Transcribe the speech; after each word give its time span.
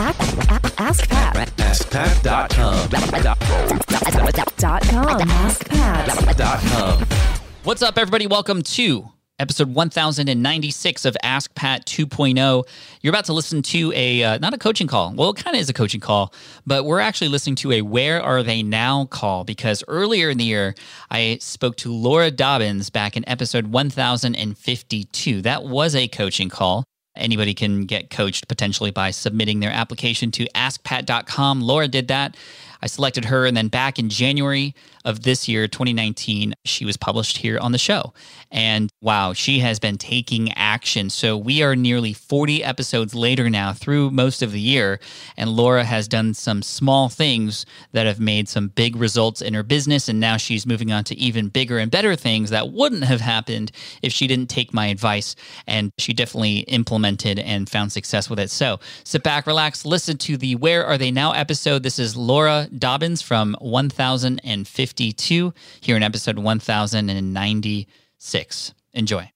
Ask 0.00 1.06
Pat. 1.10 1.36
AskPat.com. 1.58 2.88
Dot 4.56 4.82
com. 4.82 5.20
Ask 5.30 5.68
Pat. 5.68 6.36
Dot 6.38 6.60
com. 6.62 7.04
What's 7.64 7.82
up, 7.82 7.98
everybody? 7.98 8.26
Welcome 8.26 8.62
to 8.62 9.10
episode 9.38 9.74
1096 9.74 11.04
of 11.04 11.18
Ask 11.22 11.54
Pat 11.54 11.84
2.0. 11.84 12.64
You're 13.02 13.10
about 13.10 13.26
to 13.26 13.34
listen 13.34 13.60
to 13.60 13.92
a, 13.94 14.24
uh, 14.24 14.38
not 14.38 14.54
a 14.54 14.58
coaching 14.58 14.86
call. 14.86 15.12
Well, 15.14 15.30
it 15.30 15.36
kind 15.36 15.54
of 15.54 15.60
is 15.60 15.68
a 15.68 15.74
coaching 15.74 16.00
call, 16.00 16.32
but 16.64 16.86
we're 16.86 17.00
actually 17.00 17.28
listening 17.28 17.56
to 17.56 17.72
a 17.72 17.82
Where 17.82 18.22
Are 18.22 18.42
They 18.42 18.62
Now 18.62 19.04
call 19.04 19.44
because 19.44 19.84
earlier 19.86 20.30
in 20.30 20.38
the 20.38 20.44
year, 20.44 20.74
I 21.10 21.36
spoke 21.42 21.76
to 21.76 21.92
Laura 21.92 22.30
Dobbins 22.30 22.88
back 22.88 23.18
in 23.18 23.28
episode 23.28 23.66
1052. 23.66 25.42
That 25.42 25.64
was 25.64 25.94
a 25.94 26.08
coaching 26.08 26.48
call. 26.48 26.84
Anybody 27.16 27.54
can 27.54 27.86
get 27.86 28.10
coached 28.10 28.48
potentially 28.48 28.90
by 28.90 29.10
submitting 29.10 29.60
their 29.60 29.72
application 29.72 30.30
to 30.32 30.46
askpat.com. 30.54 31.60
Laura 31.60 31.88
did 31.88 32.08
that. 32.08 32.36
I 32.82 32.86
selected 32.86 33.26
her, 33.26 33.46
and 33.46 33.56
then 33.56 33.68
back 33.68 33.98
in 33.98 34.08
January 34.08 34.74
of 35.04 35.22
this 35.22 35.48
year, 35.48 35.66
2019, 35.66 36.54
she 36.64 36.84
was 36.84 36.96
published 36.96 37.38
here 37.38 37.58
on 37.58 37.72
the 37.72 37.78
show. 37.78 38.12
And 38.50 38.90
wow, 39.00 39.32
she 39.32 39.60
has 39.60 39.78
been 39.78 39.96
taking 39.96 40.52
action. 40.52 41.10
So 41.10 41.36
we 41.36 41.62
are 41.62 41.76
nearly 41.76 42.12
40 42.12 42.62
episodes 42.64 43.14
later 43.14 43.48
now 43.48 43.72
through 43.72 44.10
most 44.10 44.42
of 44.42 44.52
the 44.52 44.60
year, 44.60 45.00
and 45.36 45.50
Laura 45.50 45.84
has 45.84 46.08
done 46.08 46.34
some 46.34 46.62
small 46.62 47.08
things 47.08 47.64
that 47.92 48.06
have 48.06 48.20
made 48.20 48.48
some 48.48 48.68
big 48.68 48.96
results 48.96 49.40
in 49.40 49.54
her 49.54 49.62
business. 49.62 50.08
And 50.08 50.20
now 50.20 50.36
she's 50.36 50.66
moving 50.66 50.92
on 50.92 51.04
to 51.04 51.16
even 51.16 51.48
bigger 51.48 51.78
and 51.78 51.90
better 51.90 52.16
things 52.16 52.50
that 52.50 52.72
wouldn't 52.72 53.04
have 53.04 53.20
happened 53.20 53.72
if 54.02 54.12
she 54.12 54.26
didn't 54.26 54.50
take 54.50 54.74
my 54.74 54.86
advice. 54.86 55.36
And 55.66 55.92
she 55.98 56.12
definitely 56.12 56.60
implemented 56.60 57.38
and 57.38 57.68
found 57.68 57.92
success 57.92 58.28
with 58.28 58.38
it. 58.38 58.50
So 58.50 58.80
sit 59.04 59.22
back, 59.22 59.46
relax, 59.46 59.84
listen 59.84 60.18
to 60.18 60.36
the 60.36 60.56
Where 60.56 60.84
Are 60.84 60.98
They 60.98 61.10
Now 61.10 61.32
episode. 61.32 61.82
This 61.82 61.98
is 61.98 62.16
Laura 62.16 62.68
Dobbins 62.76 63.22
from 63.22 63.56
1052 64.90 65.54
here 65.80 65.96
in 65.96 66.02
episode 66.02 66.38
1096. 66.38 68.74
Enjoy. 68.92 69.30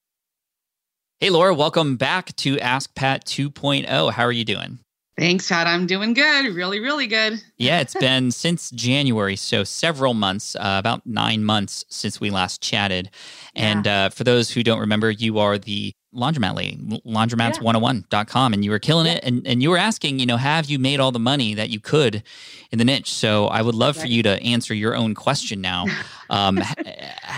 Hey, 1.20 1.30
Laura, 1.30 1.54
welcome 1.54 1.96
back 1.96 2.34
to 2.36 2.58
Ask 2.58 2.94
Pat 2.94 3.24
2.0. 3.24 4.12
How 4.12 4.24
are 4.24 4.32
you 4.32 4.44
doing? 4.44 4.80
Thanks, 5.16 5.48
Pat. 5.48 5.68
I'm 5.68 5.86
doing 5.86 6.12
good. 6.12 6.56
Really, 6.56 6.80
really 6.80 7.06
good. 7.06 7.40
Yeah, 7.56 7.78
it's 7.78 7.94
been 8.00 8.32
since 8.32 8.68
January, 8.70 9.36
so 9.36 9.62
several 9.62 10.12
months, 10.12 10.56
uh, 10.56 10.74
about 10.78 11.06
nine 11.06 11.44
months 11.44 11.84
since 11.88 12.20
we 12.20 12.30
last 12.30 12.60
chatted. 12.60 13.10
And 13.54 13.86
uh, 13.86 14.08
for 14.10 14.24
those 14.24 14.50
who 14.50 14.64
don't 14.64 14.80
remember, 14.80 15.12
you 15.12 15.38
are 15.38 15.56
the 15.56 15.92
laundromat 16.14 16.54
lady, 16.56 16.76
laundromats101.com, 17.06 18.52
and 18.52 18.64
you 18.64 18.70
were 18.70 18.78
killing 18.78 19.06
it. 19.06 19.22
And, 19.24 19.46
and 19.46 19.62
you 19.62 19.70
were 19.70 19.78
asking, 19.78 20.18
you 20.18 20.26
know, 20.26 20.36
have 20.36 20.66
you 20.70 20.78
made 20.78 21.00
all 21.00 21.12
the 21.12 21.18
money 21.18 21.54
that 21.54 21.70
you 21.70 21.80
could 21.80 22.22
in 22.70 22.78
the 22.78 22.84
niche? 22.84 23.12
So 23.12 23.46
I 23.46 23.62
would 23.62 23.74
love 23.74 23.96
for 23.96 24.06
you 24.06 24.22
to 24.22 24.40
answer 24.42 24.74
your 24.74 24.94
own 24.96 25.14
question 25.14 25.60
now. 25.60 25.86
Um, 26.30 26.56
ha- 26.56 26.74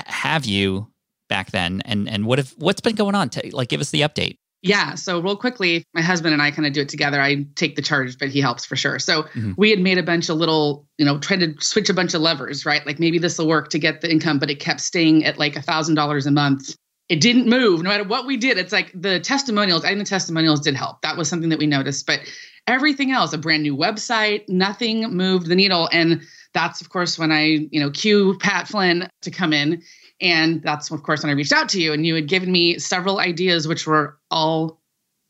have 0.06 0.46
you 0.46 0.86
back 1.28 1.50
then? 1.50 1.82
And 1.84 2.08
and 2.08 2.24
what 2.24 2.38
if 2.38 2.56
what's 2.56 2.80
been 2.80 2.94
going 2.94 3.16
on? 3.16 3.30
T- 3.30 3.50
like, 3.50 3.68
give 3.68 3.80
us 3.80 3.90
the 3.90 4.02
update. 4.02 4.38
Yeah. 4.62 4.94
So, 4.94 5.18
real 5.20 5.36
quickly, 5.36 5.82
my 5.92 6.02
husband 6.02 6.32
and 6.32 6.40
I 6.40 6.52
kind 6.52 6.66
of 6.68 6.72
do 6.72 6.82
it 6.82 6.88
together. 6.88 7.20
I 7.20 7.46
take 7.56 7.74
the 7.74 7.82
charge, 7.82 8.16
but 8.16 8.28
he 8.28 8.40
helps 8.40 8.64
for 8.64 8.76
sure. 8.76 9.00
So, 9.00 9.24
Mhm. 9.34 9.54
we 9.56 9.70
had 9.70 9.80
made 9.80 9.98
a 9.98 10.04
bunch 10.04 10.28
of 10.28 10.36
little, 10.36 10.86
you 10.98 11.04
know, 11.04 11.18
tried 11.18 11.40
to 11.40 11.54
switch 11.58 11.90
a 11.90 11.94
bunch 11.94 12.14
of 12.14 12.20
levers, 12.22 12.64
right? 12.64 12.86
Like 12.86 13.00
maybe 13.00 13.18
this 13.18 13.38
will 13.38 13.48
work 13.48 13.68
to 13.70 13.78
get 13.80 14.02
the 14.02 14.10
income, 14.10 14.38
but 14.38 14.50
it 14.50 14.60
kept 14.60 14.80
staying 14.80 15.24
at 15.24 15.36
like 15.36 15.56
a 15.56 15.60
$1,000 15.60 16.26
a 16.26 16.30
month. 16.30 16.76
It 17.08 17.20
didn't 17.20 17.48
move 17.48 17.82
no 17.82 17.90
matter 17.90 18.04
what 18.04 18.26
we 18.26 18.36
did. 18.36 18.58
It's 18.58 18.72
like 18.72 18.90
the 18.94 19.20
testimonials, 19.20 19.84
I 19.84 19.88
think 19.88 20.00
the 20.00 20.04
testimonials 20.04 20.60
did 20.60 20.74
help. 20.74 21.02
That 21.02 21.16
was 21.16 21.28
something 21.28 21.50
that 21.50 21.58
we 21.58 21.66
noticed. 21.66 22.06
But 22.06 22.20
everything 22.66 23.12
else, 23.12 23.32
a 23.32 23.38
brand 23.38 23.62
new 23.62 23.76
website, 23.76 24.48
nothing 24.48 25.02
moved 25.14 25.46
the 25.46 25.54
needle. 25.54 25.88
And 25.92 26.22
that's, 26.52 26.80
of 26.80 26.88
course, 26.88 27.18
when 27.18 27.30
I, 27.30 27.68
you 27.70 27.78
know, 27.78 27.90
cue 27.90 28.36
Pat 28.38 28.66
Flynn 28.66 29.08
to 29.22 29.30
come 29.30 29.52
in. 29.52 29.82
And 30.20 30.62
that's, 30.62 30.90
of 30.90 31.02
course, 31.02 31.22
when 31.22 31.30
I 31.30 31.34
reached 31.34 31.52
out 31.52 31.68
to 31.70 31.80
you 31.80 31.92
and 31.92 32.06
you 32.06 32.14
had 32.14 32.26
given 32.26 32.50
me 32.50 32.78
several 32.78 33.20
ideas, 33.20 33.68
which 33.68 33.86
were 33.86 34.18
all 34.30 34.80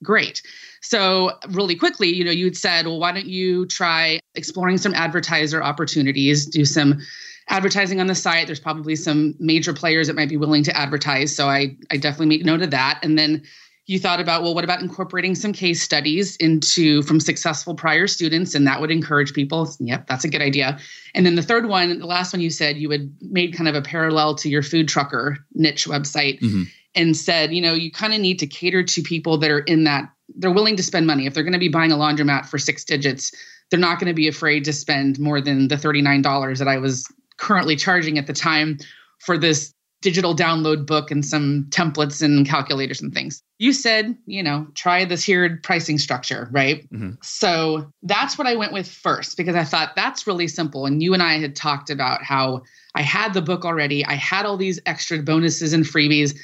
great. 0.02 0.42
So, 0.82 1.32
really 1.48 1.74
quickly, 1.74 2.08
you 2.08 2.24
know, 2.24 2.30
you 2.30 2.44
had 2.44 2.56
said, 2.56 2.86
well, 2.86 3.00
why 3.00 3.12
don't 3.12 3.26
you 3.26 3.66
try 3.66 4.20
exploring 4.34 4.78
some 4.78 4.94
advertiser 4.94 5.62
opportunities, 5.62 6.46
do 6.46 6.64
some 6.64 7.00
advertising 7.48 8.00
on 8.00 8.06
the 8.06 8.14
site. 8.14 8.46
There's 8.46 8.60
probably 8.60 8.96
some 8.96 9.34
major 9.38 9.72
players 9.72 10.06
that 10.08 10.16
might 10.16 10.28
be 10.28 10.36
willing 10.36 10.62
to 10.64 10.76
advertise. 10.76 11.34
So, 11.34 11.48
I, 11.48 11.76
I 11.90 11.96
definitely 11.96 12.26
make 12.26 12.44
note 12.44 12.62
of 12.62 12.70
that. 12.72 12.98
And 13.02 13.18
then 13.18 13.42
you 13.88 14.00
thought 14.00 14.18
about, 14.18 14.42
well, 14.42 14.52
what 14.52 14.64
about 14.64 14.80
incorporating 14.82 15.36
some 15.36 15.52
case 15.52 15.80
studies 15.80 16.34
into 16.36 17.02
from 17.02 17.20
successful 17.20 17.74
prior 17.76 18.08
students? 18.08 18.52
And 18.54 18.66
that 18.66 18.80
would 18.80 18.90
encourage 18.90 19.32
people. 19.32 19.72
Yep, 19.78 20.08
that's 20.08 20.24
a 20.24 20.28
good 20.28 20.42
idea. 20.42 20.76
And 21.14 21.24
then 21.24 21.36
the 21.36 21.42
third 21.42 21.66
one, 21.68 21.96
the 22.00 22.06
last 22.06 22.32
one 22.32 22.40
you 22.40 22.50
said 22.50 22.76
you 22.76 22.90
had 22.90 23.08
made 23.20 23.54
kind 23.54 23.68
of 23.68 23.76
a 23.76 23.82
parallel 23.82 24.34
to 24.36 24.48
your 24.48 24.62
Food 24.62 24.88
Truckr 24.88 25.36
niche 25.54 25.86
website 25.86 26.40
Mhm. 26.40 26.64
and 26.96 27.16
said, 27.16 27.52
you 27.54 27.62
know, 27.62 27.74
you 27.74 27.92
kind 27.92 28.12
of 28.12 28.18
need 28.20 28.40
to 28.40 28.46
cater 28.48 28.82
to 28.82 29.02
people 29.02 29.38
that 29.38 29.52
are 29.52 29.60
in 29.60 29.84
that, 29.84 30.10
they're 30.34 30.50
willing 30.50 30.74
to 30.76 30.82
spend 30.82 31.06
money. 31.06 31.26
If 31.26 31.34
they're 31.34 31.44
going 31.44 31.52
to 31.52 31.58
be 31.60 31.68
buying 31.68 31.92
a 31.92 31.96
laundromat 31.96 32.46
for 32.46 32.58
six 32.58 32.84
digits, 32.84 33.30
they're 33.70 33.78
not 33.78 34.00
going 34.00 34.08
to 34.08 34.14
be 34.14 34.26
afraid 34.26 34.64
to 34.64 34.72
spend 34.72 35.20
more 35.20 35.40
than 35.40 35.68
the 35.68 35.76
$39 35.76 36.58
that 36.58 36.66
I 36.66 36.78
was 36.78 37.06
currently 37.38 37.76
charging 37.76 38.18
at 38.18 38.26
the 38.26 38.32
time 38.32 38.78
for 39.20 39.38
this 39.38 39.72
digital 40.02 40.36
download 40.36 40.86
book 40.86 41.10
and 41.10 41.24
some 41.24 41.66
templates 41.70 42.22
and 42.22 42.46
calculators 42.46 43.00
and 43.00 43.14
things. 43.14 43.42
You 43.58 43.72
said, 43.72 44.16
you 44.26 44.42
know, 44.42 44.66
try 44.74 45.04
this 45.04 45.24
here 45.24 45.58
pricing 45.62 45.98
structure, 45.98 46.48
right? 46.52 46.88
Mhm. 46.90 47.16
So 47.24 47.90
that's 48.02 48.36
what 48.36 48.46
I 48.46 48.54
went 48.56 48.72
with 48.72 48.88
first 48.88 49.36
because 49.36 49.56
I 49.56 49.64
thought 49.64 49.96
that's 49.96 50.26
really 50.26 50.48
simple. 50.48 50.86
And 50.86 51.02
you 51.02 51.14
and 51.14 51.22
I 51.22 51.38
had 51.38 51.56
talked 51.56 51.90
about 51.90 52.22
how 52.22 52.62
I 52.94 53.02
had 53.02 53.32
the 53.32 53.42
book 53.42 53.64
already, 53.64 54.04
I 54.04 54.14
had 54.14 54.46
all 54.46 54.56
these 54.56 54.78
extra 54.86 55.18
bonuses 55.22 55.72
and 55.72 55.84
freebies. 55.84 56.36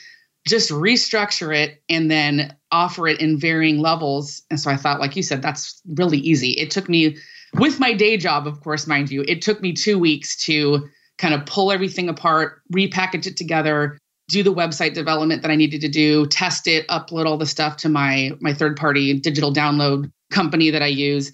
Just 0.44 0.70
restructure 0.70 1.56
it 1.56 1.82
and 1.88 2.10
then 2.10 2.56
offer 2.72 3.06
it 3.06 3.20
in 3.20 3.38
varying 3.38 3.78
levels. 3.78 4.42
And 4.50 4.58
so 4.58 4.70
I 4.70 4.76
thought, 4.76 4.98
like 4.98 5.14
you 5.14 5.22
said, 5.22 5.41
that's 5.41 5.81
really 5.86 6.19
easy. 6.19 6.50
It 6.52 6.72
took 6.72 6.88
me, 6.88 7.16
with 7.54 7.78
my 7.80 7.92
day 7.92 8.16
job, 8.16 8.46
of 8.46 8.60
course, 8.60 8.86
mind 8.86 9.10
you, 9.10 9.24
it 9.28 9.42
took 9.42 9.60
me 9.60 9.72
two 9.72 9.98
weeks 9.98 10.36
to 10.44 10.88
kind 11.18 11.34
of 11.34 11.44
pull 11.46 11.70
everything 11.70 12.08
apart, 12.08 12.62
repackage 12.72 13.26
it 13.26 13.36
together, 13.36 13.98
do 14.28 14.42
the 14.42 14.54
website 14.54 14.94
development 14.94 15.42
that 15.42 15.50
I 15.50 15.56
needed 15.56 15.80
to 15.82 15.88
do, 15.88 16.26
test 16.26 16.66
it, 16.66 16.86
upload 16.88 17.26
all 17.26 17.36
the 17.36 17.46
stuff 17.46 17.76
to 17.78 17.88
my 17.88 18.30
my 18.40 18.54
third 18.54 18.76
party 18.76 19.18
digital 19.18 19.52
download 19.52 20.10
company 20.30 20.70
that 20.70 20.82
I 20.82 20.86
use, 20.86 21.30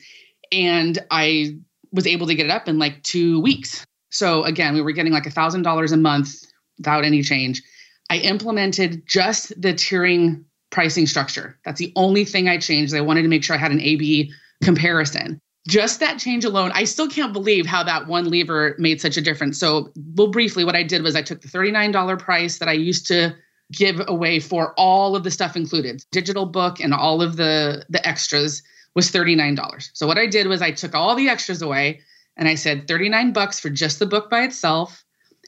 and 0.51 0.99
I 1.11 1.57
was 1.93 2.07
able 2.07 2.27
to 2.27 2.35
get 2.35 2.47
it 2.47 2.51
up 2.51 2.69
in 2.69 2.79
like 2.79 3.03
2 3.05 3.41
weeks. 3.41 3.85
So 4.11 4.45
again, 4.45 4.75
we 4.75 4.83
were 4.83 4.93
getting 4.93 5.13
like 5.13 5.27
a 5.27 5.31
$1000 5.31 5.93
a 5.93 5.97
month 5.97 6.31
without 6.79 7.05
any 7.05 7.23
change. 7.23 7.63
I 8.11 8.19
implemented 8.19 9.07
just 9.07 9.49
the 9.61 9.75
tiering 9.75 10.45
pricing 10.71 11.07
structure. 11.07 11.59
That's 11.65 11.79
the 11.79 11.93
only 11.95 12.25
thing 12.25 12.49
I 12.49 12.59
changed. 12.59 12.95
I 12.95 13.01
wanted 13.01 13.23
to 13.23 13.29
make 13.29 13.45
sure 13.45 13.55
I 13.55 13.59
had 13.59 13.73
an 13.73 13.81
A 13.81 13.97
B 13.97 14.33
comparison. 14.63 15.41
Just 15.67 16.01
that 16.01 16.19
change 16.19 16.45
alone, 16.45 16.71
I 16.73 16.85
still 16.85 17.09
can't 17.09 17.33
believe 17.33 17.67
how 17.67 17.83
that 17.83 18.07
one 18.07 18.31
lever 18.31 18.75
made 18.79 19.01
such 19.01 19.17
a 19.17 19.21
difference. 19.21 19.59
So, 19.59 19.93
well, 20.15 20.29
briefly, 20.29 20.65
what 20.65 20.77
I 20.77 20.83
did 20.83 21.03
was 21.03 21.15
I 21.15 21.23
took 21.23 21.43
the 21.43 21.49
$39 21.49 22.19
price 22.19 22.59
that 22.59 22.69
I 22.69 22.73
used 22.73 23.07
to 23.09 23.35
give 23.73 24.01
away 24.09 24.41
for 24.41 24.73
all 24.79 25.15
of 25.15 25.25
the 25.25 25.31
stuff 25.31 25.57
included, 25.57 26.03
digital 26.11 26.47
book 26.47 26.81
and 26.81 26.95
all 26.95 27.21
of 27.21 27.37
the 27.37 27.85
the 27.91 28.07
extras 28.07 28.63
was 28.95 29.11
$39. 29.11 29.91
So 29.93 30.07
what 30.07 30.19
I 30.19 30.27
did 30.27 30.47
was 30.47 30.63
I 30.63 30.71
took 30.71 30.95
all 30.95 31.15
the 31.15 31.29
extras 31.29 31.63
away 31.63 32.01
and 32.37 32.49
I 32.49 32.55
said 32.55 32.89
39 32.89 33.33
bucks 33.33 33.61
for 33.61 33.69
just 33.69 33.99
the 33.99 34.07
book 34.07 34.31
by 34.31 34.43
itself 34.43 35.05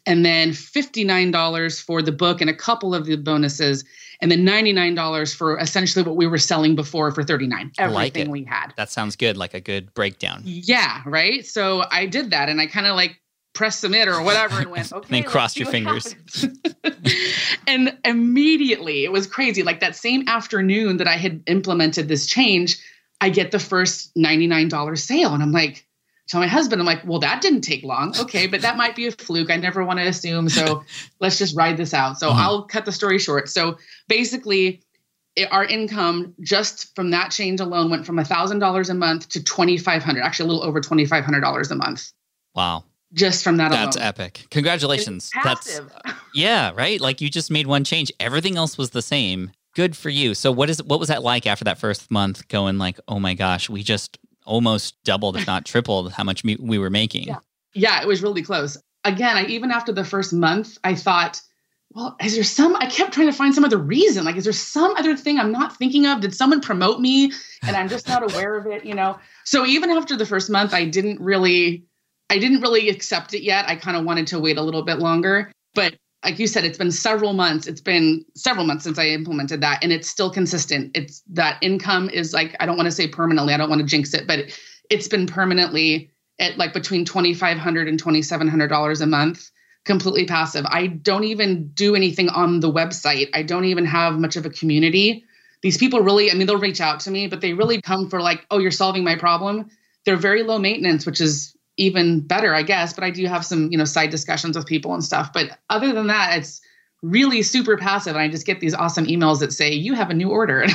and 0.07 0.25
then 0.25 0.51
$59 0.51 1.83
for 1.83 2.03
the 2.03 2.13
book 2.13 2.41
and 2.41 2.51
a 2.51 2.55
couple 2.55 2.95
of 2.95 3.07
the 3.07 3.17
bonuses 3.17 3.85
and 4.23 4.31
then 4.31 4.45
$99 4.45 5.35
for 5.35 5.59
essentially 5.59 6.05
what 6.05 6.17
we 6.17 6.27
were 6.27 6.39
selling 6.39 6.75
before 6.77 7.11
for 7.13 7.23
39 7.23 7.73
I 7.79 7.87
like 7.87 8.09
everything 8.17 8.29
it. 8.29 8.31
we 8.33 8.45
had 8.45 8.73
That 8.77 8.91
sounds 8.91 9.17
good, 9.17 9.37
like 9.37 9.55
a 9.55 9.61
good 9.61 9.93
breakdown. 9.95 10.43
yeah 10.45 11.03
right 11.07 11.45
so 11.47 11.85
i 11.91 12.07
did 12.07 12.31
that 12.31 12.49
and 12.49 12.61
i 12.61 12.67
kind 12.67 12.87
of 12.87 12.95
like 12.97 13.21
pressed 13.53 13.81
submit 13.81 14.07
or 14.09 14.23
whatever 14.23 14.61
and 14.61 14.71
went 14.71 14.93
okay 14.93 15.07
then 15.11 15.21
let's 15.23 15.33
crossed 15.33 15.57
your 15.57 15.67
fingers. 15.69 16.15
and 17.67 17.97
immediately 18.05 19.05
it 19.05 19.13
was 19.13 19.27
crazy 19.27 19.63
like 19.63 19.81
that 19.81 19.97
same 19.97 20.27
afternoon 20.29 20.97
that 20.99 21.09
i 21.09 21.17
had 21.17 21.43
implemented 21.47 22.09
this 22.09 22.27
change 22.27 22.79
i 23.21 23.29
get 23.29 23.51
the 23.51 23.59
first 23.59 24.15
$99 24.17 24.99
sale 24.99 25.35
and 25.35 25.43
i'm 25.43 25.53
like 25.53 25.87
tell 26.31 26.41
my 26.41 26.47
husband 26.47 26.81
i'm 26.81 26.87
like 26.87 27.05
well 27.05 27.19
that 27.19 27.43
didn't 27.43 27.61
take 27.63 27.83
long 27.83 28.15
okay 28.21 28.47
but 28.47 28.63
that 28.63 28.77
might 28.77 28.95
be 28.97 29.07
a 29.07 29.13
fluke 29.13 29.51
i 29.51 29.57
never 29.57 29.85
want 29.85 29.99
to 29.99 30.07
assume 30.07 30.49
so 30.49 30.83
let's 31.21 31.37
just 31.37 31.55
ride 31.57 31.77
this 31.77 31.93
out 31.93 32.19
so 32.19 32.31
Mhm. 32.31 32.37
i'll 32.37 32.63
cut 32.63 32.85
the 32.85 32.93
story 32.93 33.19
short 33.19 33.49
so 33.49 33.77
basically 34.09 34.81
it, 35.37 35.51
our 35.53 35.65
income 35.65 36.35
just 36.41 36.95
from 36.97 37.11
that 37.11 37.31
change 37.31 37.61
alone 37.61 37.89
went 37.91 38.05
from 38.05 38.17
$1000 38.17 38.91
a 38.91 38.95
month 38.95 39.29
to 39.31 39.43
2500 39.43 40.23
actually 40.23 40.49
a 40.49 40.53
little 40.53 40.65
over 40.67 40.81
$2500 40.81 41.71
a 41.71 41.75
month 41.77 42.13
Wow. 42.55 42.85
just 43.13 43.45
from 43.45 43.57
that 43.59 43.71
That's 43.71 43.97
alone 43.97 44.07
epic. 44.09 44.47
Congratulations. 44.51 45.31
That's 45.45 45.81
yeah, 46.35 46.73
right? 46.75 47.01
Like 47.01 47.21
you 47.21 47.31
just 47.31 47.51
made 47.51 47.67
one 47.69 47.85
change. 47.85 48.11
Everything 48.19 48.57
else 48.57 48.77
was 48.77 48.91
the 48.91 49.03
same. 49.03 49.53
Good 49.77 49.97
for 49.97 50.09
you. 50.11 50.35
So 50.35 50.51
what 50.51 50.69
is 50.69 50.83
what 50.83 50.99
was 50.99 51.09
that 51.09 51.23
like 51.23 51.47
after 51.47 51.65
that 51.65 51.79
first 51.79 52.11
month 52.11 52.49
going 52.49 52.77
like, 52.79 52.99
"Oh 53.07 53.21
my 53.21 53.35
gosh, 53.35 53.71
we 53.71 53.85
just 53.85 54.19
almost 54.47 55.03
doubled, 55.05 55.37
if 55.37 55.47
not 55.47 55.65
tripled, 55.65 56.13
how 56.13 56.25
much 56.25 56.45
we 56.45 56.79
were 56.79 56.91
making. 56.91 57.25
Yeah. 57.25 57.39
Yeah, 57.75 58.01
it 58.01 58.09
was 58.09 58.23
really 58.23 58.43
close. 58.43 58.77
Again, 59.05 59.37
I, 59.37 59.47
even 59.47 59.71
after 59.71 59.93
the 59.93 60.05
first 60.05 60.33
month, 60.33 60.77
I 60.85 60.95
thought, 60.95 61.41
well, 61.93 62.17
is 62.23 62.35
there 62.35 62.45
some? 62.45 62.77
I 62.77 62.87
kept 62.87 63.13
trying 63.13 63.27
to 63.27 63.33
find 63.33 63.55
some 63.55 63.65
other 63.65 63.79
reason. 63.79 64.25
Like, 64.25 64.37
is 64.37 64.45
there 64.45 64.53
some 64.53 64.95
other 64.97 65.17
thing 65.17 65.39
I'm 65.39 65.51
not 65.51 65.77
thinking 65.77 66.07
of? 66.07 66.21
Did 66.21 66.35
someone 66.35 66.61
promote 66.61 67.01
me 67.01 67.33
and 67.63 67.77
I'm 67.77 67.89
just 67.89 68.07
not 68.07 68.23
aware 68.23 68.57
of 68.57 68.67
it? 68.67 68.85
You 68.85 68.95
know. 68.95 69.19
So 69.45 69.67
even 69.67 69.91
after 69.91 70.17
the 70.17 70.27
first 70.27 70.51
month, 70.51 70.73
I 70.73 70.85
didn't 70.85 71.21
really, 71.21 71.85
I 72.29 72.39
didn't 72.39 72.61
really 72.61 72.89
accept 72.89 73.35
it 73.35 73.43
yet. 73.43 73.69
I 73.69 73.75
kind 73.75 73.97
of 73.97 74.05
wanted 74.05 74.29
to 74.29 74.39
wait 74.39 74.57
a 74.57 74.63
little 74.63 74.83
bit 74.83 75.01
longer. 75.01 75.51
But 75.75 75.97
like 76.25 76.39
you 76.39 76.47
said, 76.47 76.65
it's 76.65 76.79
been 76.79 76.91
several 76.91 77.33
months. 77.33 77.67
It's 77.67 77.81
been 77.81 78.25
several 78.35 78.67
months 78.67 78.85
since 78.85 78.99
I 78.99 79.07
implemented 79.09 79.63
that, 79.63 79.83
and 79.83 79.93
it's 79.93 80.09
still 80.09 80.31
consistent. 80.31 80.91
It's 80.95 81.23
that 81.31 81.59
income 81.63 82.11
is 82.11 82.33
like 82.35 82.55
I 82.61 82.67
don't 82.67 82.77
want 82.77 82.87
to 82.89 82.93
say 82.93 83.09
permanently. 83.09 83.55
I 83.55 83.57
don't 83.57 83.71
want 83.71 83.81
to 83.81 83.87
jinx 83.87 84.13
it, 84.15 84.27
but 84.27 84.47
it's 84.91 85.09
been 85.09 85.27
permanently 85.27 86.11
at 86.39 86.59
like 86.59 86.73
between 86.73 87.05
twenty 87.05 87.33
five 87.33 87.59
hundred 87.59 87.89
and 87.89 87.99
twenty 87.99 88.23
seven 88.23 88.49
hundred 88.49 88.69
dollars 88.69 89.01
a 89.01 89.07
month 89.07 89.51
completely 89.85 90.27
passive. 90.27 90.65
I 90.67 90.87
don't 90.89 91.25
even 91.25 91.69
do 91.69 91.95
anything 91.95 92.29
on 92.29 92.61
the 92.61 92.71
website. 92.71 93.29
I 93.33 93.43
don't 93.43 93.65
even 93.65 93.87
have 93.87 94.19
much 94.19 94.37
of 94.37 94.47
a 94.47 94.51
community. 94.51 95.25
These 95.63 95.79
people 95.79 96.01
really, 96.01 96.31
I 96.31 96.35
mean, 96.35 96.47
they'll 96.47 96.59
reach 96.59 96.81
out 96.81 97.01
to 97.01 97.11
me, 97.11 97.27
but 97.27 97.41
they 97.41 97.53
really 97.53 97.81
come 97.81 98.09
for 98.09 98.21
like, 98.21 98.47
oh, 98.51 98.59
you're 98.59 98.71
solving 98.71 99.05
my 99.05 99.17
problem. 99.17 99.71
They're 100.05 100.17
very 100.17 100.43
low 100.43 100.59
maintenance, 100.59 101.07
which 101.07 101.21
is 101.21 101.57
even 101.77 102.21
better, 102.21 102.55
I 102.55 102.63
guess. 102.63 102.93
But 102.93 103.05
I 103.05 103.11
do 103.11 103.27
have 103.27 103.45
some, 103.45 103.71
you 103.71 103.79
know, 103.79 103.85
side 103.85 104.11
discussions 104.11 104.57
with 104.57 104.67
people 104.67 104.95
and 104.95 105.05
stuff. 105.05 105.33
But 105.33 105.59
other 105.71 105.93
than 105.93 106.07
that, 106.09 106.37
it's 106.39 106.61
really 107.03 107.43
super 107.43 107.77
passive. 107.77 108.15
And 108.15 108.23
I 108.23 108.29
just 108.29 108.47
get 108.47 108.61
these 108.61 108.75
awesome 108.75 109.07
emails 109.07 109.41
that 109.41 109.53
say, 109.53 109.73
you 109.73 109.95
have 109.95 110.11
a 110.11 110.15
new 110.15 110.31
order. 110.31 110.67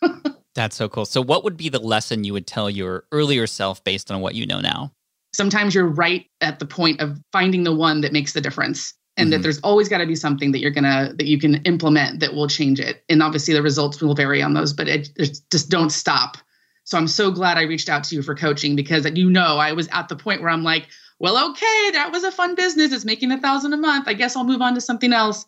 That's 0.54 0.76
so 0.76 0.88
cool. 0.88 1.06
So, 1.06 1.22
what 1.22 1.44
would 1.44 1.56
be 1.56 1.70
the 1.70 1.80
lesson 1.80 2.24
you 2.24 2.34
would 2.34 2.46
tell 2.46 2.68
your 2.68 3.04
earlier 3.10 3.46
self 3.46 3.82
based 3.84 4.10
on 4.10 4.20
what 4.20 4.34
you 4.34 4.46
know 4.46 4.60
now? 4.60 4.92
sometimes 5.32 5.74
you're 5.74 5.86
right 5.86 6.26
at 6.40 6.58
the 6.58 6.66
point 6.66 7.00
of 7.00 7.20
finding 7.32 7.64
the 7.64 7.74
one 7.74 8.00
that 8.02 8.12
makes 8.12 8.32
the 8.32 8.40
difference 8.40 8.94
and 9.16 9.26
mm-hmm. 9.26 9.32
that 9.32 9.42
there's 9.42 9.58
always 9.60 9.88
got 9.88 9.98
to 9.98 10.06
be 10.06 10.14
something 10.14 10.52
that 10.52 10.60
you're 10.60 10.70
gonna 10.70 11.12
that 11.16 11.26
you 11.26 11.38
can 11.38 11.56
implement 11.64 12.20
that 12.20 12.34
will 12.34 12.48
change 12.48 12.78
it 12.78 13.02
and 13.08 13.22
obviously 13.22 13.54
the 13.54 13.62
results 13.62 14.00
will 14.00 14.14
vary 14.14 14.42
on 14.42 14.54
those 14.54 14.72
but 14.72 14.88
it, 14.88 15.10
it 15.16 15.40
just 15.50 15.70
don't 15.70 15.90
stop 15.90 16.36
so 16.92 16.98
i'm 16.98 17.08
so 17.08 17.30
glad 17.30 17.58
i 17.58 17.62
reached 17.62 17.88
out 17.88 18.04
to 18.04 18.14
you 18.14 18.22
for 18.22 18.34
coaching 18.34 18.76
because 18.76 19.04
you 19.14 19.28
know 19.28 19.58
i 19.58 19.72
was 19.72 19.88
at 19.88 20.08
the 20.08 20.16
point 20.16 20.40
where 20.40 20.50
i'm 20.50 20.62
like 20.62 20.86
well 21.18 21.50
okay 21.50 21.90
that 21.92 22.10
was 22.12 22.22
a 22.22 22.30
fun 22.30 22.54
business 22.54 22.92
it's 22.92 23.04
making 23.04 23.32
a 23.32 23.40
thousand 23.40 23.72
a 23.72 23.76
month 23.76 24.06
i 24.06 24.14
guess 24.14 24.36
i'll 24.36 24.44
move 24.44 24.62
on 24.62 24.74
to 24.74 24.80
something 24.80 25.12
else 25.12 25.44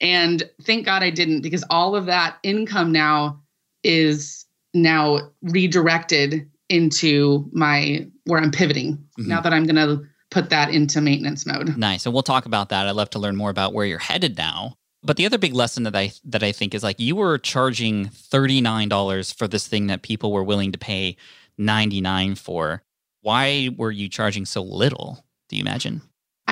and 0.00 0.48
thank 0.62 0.86
god 0.86 1.02
i 1.02 1.10
didn't 1.10 1.40
because 1.40 1.64
all 1.70 1.96
of 1.96 2.06
that 2.06 2.36
income 2.44 2.92
now 2.92 3.40
is 3.82 4.46
now 4.74 5.18
redirected 5.42 6.48
into 6.68 7.48
my 7.52 8.06
where 8.24 8.40
I'm 8.40 8.50
pivoting 8.50 8.94
mm-hmm. 8.96 9.28
now 9.28 9.40
that 9.40 9.52
I'm 9.52 9.66
going 9.66 9.76
to 9.76 10.04
put 10.30 10.50
that 10.50 10.70
into 10.70 11.00
maintenance 11.00 11.44
mode. 11.44 11.76
Nice. 11.76 12.06
And 12.06 12.14
we'll 12.14 12.22
talk 12.22 12.46
about 12.46 12.70
that. 12.70 12.88
I'd 12.88 12.92
love 12.92 13.10
to 13.10 13.18
learn 13.18 13.36
more 13.36 13.50
about 13.50 13.74
where 13.74 13.84
you're 13.84 13.98
headed 13.98 14.38
now. 14.38 14.78
But 15.04 15.16
the 15.16 15.26
other 15.26 15.38
big 15.38 15.54
lesson 15.54 15.82
that 15.82 15.96
I 15.96 16.12
that 16.24 16.42
I 16.42 16.52
think 16.52 16.74
is 16.74 16.82
like 16.82 17.00
you 17.00 17.16
were 17.16 17.38
charging 17.38 18.06
$39 18.06 19.34
for 19.34 19.48
this 19.48 19.66
thing 19.66 19.88
that 19.88 20.02
people 20.02 20.32
were 20.32 20.44
willing 20.44 20.72
to 20.72 20.78
pay 20.78 21.16
99 21.58 22.36
for. 22.36 22.82
Why 23.20 23.70
were 23.76 23.90
you 23.90 24.08
charging 24.08 24.46
so 24.46 24.62
little? 24.62 25.24
Do 25.48 25.56
you 25.56 25.62
imagine? 25.62 26.02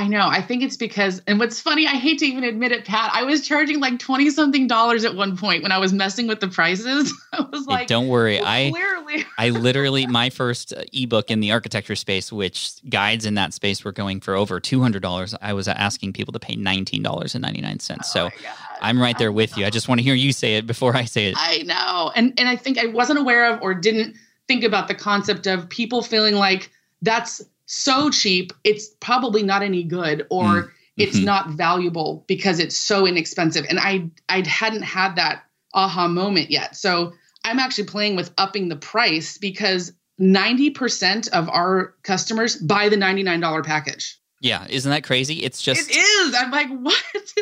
I 0.01 0.09
know. 0.09 0.29
I 0.29 0.41
think 0.41 0.63
it's 0.63 0.79
because, 0.79 1.21
and 1.27 1.39
what's 1.39 1.61
funny, 1.61 1.87
I 1.87 1.91
hate 1.91 2.21
to 2.21 2.25
even 2.25 2.43
admit 2.43 2.73
it, 2.73 2.87
Pat. 2.87 3.11
I 3.13 3.23
was 3.25 3.47
charging 3.47 3.81
like 3.81 3.99
twenty 3.99 4.31
something 4.31 4.67
dollars 4.67 5.05
at 5.05 5.15
one 5.15 5.37
point 5.37 5.63
when 5.63 5.73
I 5.73 5.79
was 5.79 5.93
messing 5.93 6.27
with 6.27 6.41
the 6.41 6.49
prices. 6.49 7.13
I 7.35 7.43
was 7.43 7.67
like, 7.67 7.81
hey, 7.81 7.87
"Don't 7.87 8.09
worry, 8.09 8.39
well, 8.39 8.47
I 8.47 8.71
clearly, 8.71 9.27
I 9.37 9.51
literally 9.51 10.07
my 10.07 10.31
first 10.31 10.73
ebook 10.95 11.31
in 11.31 11.41
the 11.41 11.53
architecture 11.53 11.97
space, 11.97 12.33
which 12.33 12.77
guides 12.89 13.27
in 13.27 13.35
that 13.35 13.53
space 13.53 13.85
were 13.85 13.93
going 13.93 14.21
for 14.21 14.35
over 14.35 14.59
two 14.59 14.81
hundred 14.81 15.03
dollars. 15.03 15.35
I 15.43 15.53
was 15.53 15.69
asking 15.69 16.15
people 16.15 16.33
to 16.33 16.41
pay 16.41 16.57
nineteen 16.57 17.03
dollars 17.03 17.35
and 17.35 17.43
ninety 17.43 17.61
nine 17.61 17.79
cents. 17.79 18.11
Oh 18.17 18.31
so 18.31 18.37
I'm 18.81 18.99
right 19.03 19.19
there 19.19 19.33
with 19.33 19.59
you. 19.59 19.67
I 19.67 19.71
just 19.71 19.87
want 19.87 19.99
to 19.99 20.03
hear 20.03 20.15
you 20.15 20.33
say 20.33 20.55
it 20.55 20.67
before 20.67 20.97
I 20.97 21.05
say 21.05 21.27
it. 21.27 21.35
I 21.37 21.59
know, 21.65 22.11
and 22.17 22.33
and 22.41 22.49
I 22.49 22.57
think 22.57 22.79
I 22.79 22.87
wasn't 22.87 23.19
aware 23.19 23.53
of 23.53 23.61
or 23.61 23.75
didn't 23.75 24.17
think 24.49 24.65
about 24.65 24.89
the 24.89 24.95
concept 24.95 25.47
of 25.47 25.69
people 25.69 26.01
feeling 26.01 26.37
like 26.37 26.71
that's 27.03 27.43
so 27.73 28.11
cheap, 28.11 28.53
it's 28.65 28.89
probably 28.99 29.45
not 29.45 29.63
any 29.63 29.85
good 29.85 30.27
or 30.29 30.45
mm. 30.45 30.71
it's 30.97 31.17
mm-hmm. 31.17 31.27
not 31.27 31.51
valuable 31.51 32.25
because 32.27 32.59
it's 32.59 32.77
so 32.77 33.07
inexpensive. 33.07 33.65
And 33.69 33.79
I 33.79 34.11
I 34.29 34.47
hadn't 34.47 34.83
had 34.83 35.15
that 35.17 35.45
aha 35.73 36.09
moment 36.09 36.51
yet. 36.51 36.75
So 36.75 37.13
I'm 37.45 37.61
actually 37.61 37.85
playing 37.85 38.17
with 38.17 38.33
upping 38.39 38.69
the 38.69 38.77
price 38.77 39.39
because 39.39 39.93
90% 40.21 41.29
of 41.29 41.49
our 41.49 41.95
customers 42.03 42.57
buy 42.57 42.89
the 42.89 42.97
$99 42.97 43.65
package. 43.65 44.20
Yeah, 44.43 44.67
isn't 44.71 44.91
that 44.91 45.05
crazy? 45.05 45.43
It's 45.43 45.61
just 45.61 45.91
It 45.91 45.97
is. 45.97 46.35
I'm 46.35 46.51
like, 46.51 46.69
what? 46.81 46.95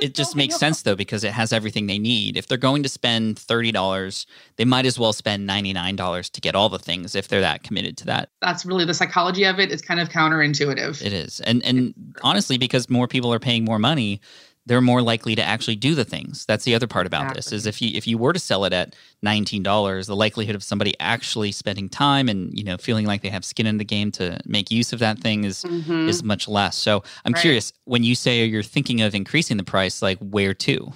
It 0.02 0.14
just 0.14 0.34
makes 0.34 0.54
on? 0.54 0.58
sense 0.58 0.82
though 0.82 0.96
because 0.96 1.22
it 1.22 1.32
has 1.32 1.52
everything 1.52 1.86
they 1.86 1.98
need. 1.98 2.36
If 2.36 2.48
they're 2.48 2.58
going 2.58 2.82
to 2.82 2.88
spend 2.88 3.36
$30, 3.36 4.26
they 4.56 4.64
might 4.64 4.84
as 4.84 4.98
well 4.98 5.12
spend 5.12 5.48
$99 5.48 6.30
to 6.30 6.40
get 6.40 6.56
all 6.56 6.68
the 6.68 6.78
things 6.78 7.14
if 7.14 7.28
they're 7.28 7.40
that 7.40 7.62
committed 7.62 7.96
to 7.98 8.06
that. 8.06 8.30
That's 8.42 8.66
really 8.66 8.84
the 8.84 8.94
psychology 8.94 9.44
of 9.44 9.60
it. 9.60 9.70
It's 9.70 9.82
kind 9.82 10.00
of 10.00 10.08
counterintuitive. 10.08 11.00
It 11.04 11.12
is. 11.12 11.38
And 11.40 11.64
and 11.64 11.94
honestly 12.22 12.58
because 12.58 12.90
more 12.90 13.06
people 13.06 13.32
are 13.32 13.38
paying 13.38 13.64
more 13.64 13.78
money, 13.78 14.20
they're 14.68 14.80
more 14.80 15.02
likely 15.02 15.34
to 15.34 15.42
actually 15.42 15.76
do 15.76 15.94
the 15.94 16.04
things. 16.04 16.44
That's 16.46 16.64
the 16.64 16.74
other 16.74 16.86
part 16.86 17.06
about 17.06 17.22
exactly. 17.22 17.38
this 17.38 17.52
is 17.52 17.66
if 17.66 17.82
you 17.82 17.90
if 17.94 18.06
you 18.06 18.18
were 18.18 18.32
to 18.32 18.38
sell 18.38 18.64
it 18.64 18.72
at 18.72 18.94
nineteen 19.22 19.62
dollars, 19.62 20.06
the 20.06 20.14
likelihood 20.14 20.54
of 20.54 20.62
somebody 20.62 20.94
actually 21.00 21.52
spending 21.52 21.88
time 21.88 22.28
and 22.28 22.56
you 22.56 22.64
know 22.64 22.76
feeling 22.76 23.06
like 23.06 23.22
they 23.22 23.30
have 23.30 23.44
skin 23.44 23.66
in 23.66 23.78
the 23.78 23.84
game 23.84 24.12
to 24.12 24.38
make 24.44 24.70
use 24.70 24.92
of 24.92 24.98
that 25.00 25.18
thing 25.18 25.44
is 25.44 25.64
mm-hmm. 25.64 26.08
is 26.08 26.22
much 26.22 26.46
less. 26.46 26.76
So 26.76 27.02
I'm 27.24 27.32
right. 27.32 27.40
curious 27.40 27.72
when 27.84 28.04
you 28.04 28.14
say 28.14 28.44
you're 28.44 28.62
thinking 28.62 29.00
of 29.00 29.14
increasing 29.14 29.56
the 29.56 29.64
price, 29.64 30.02
like 30.02 30.18
where 30.18 30.54
to? 30.54 30.92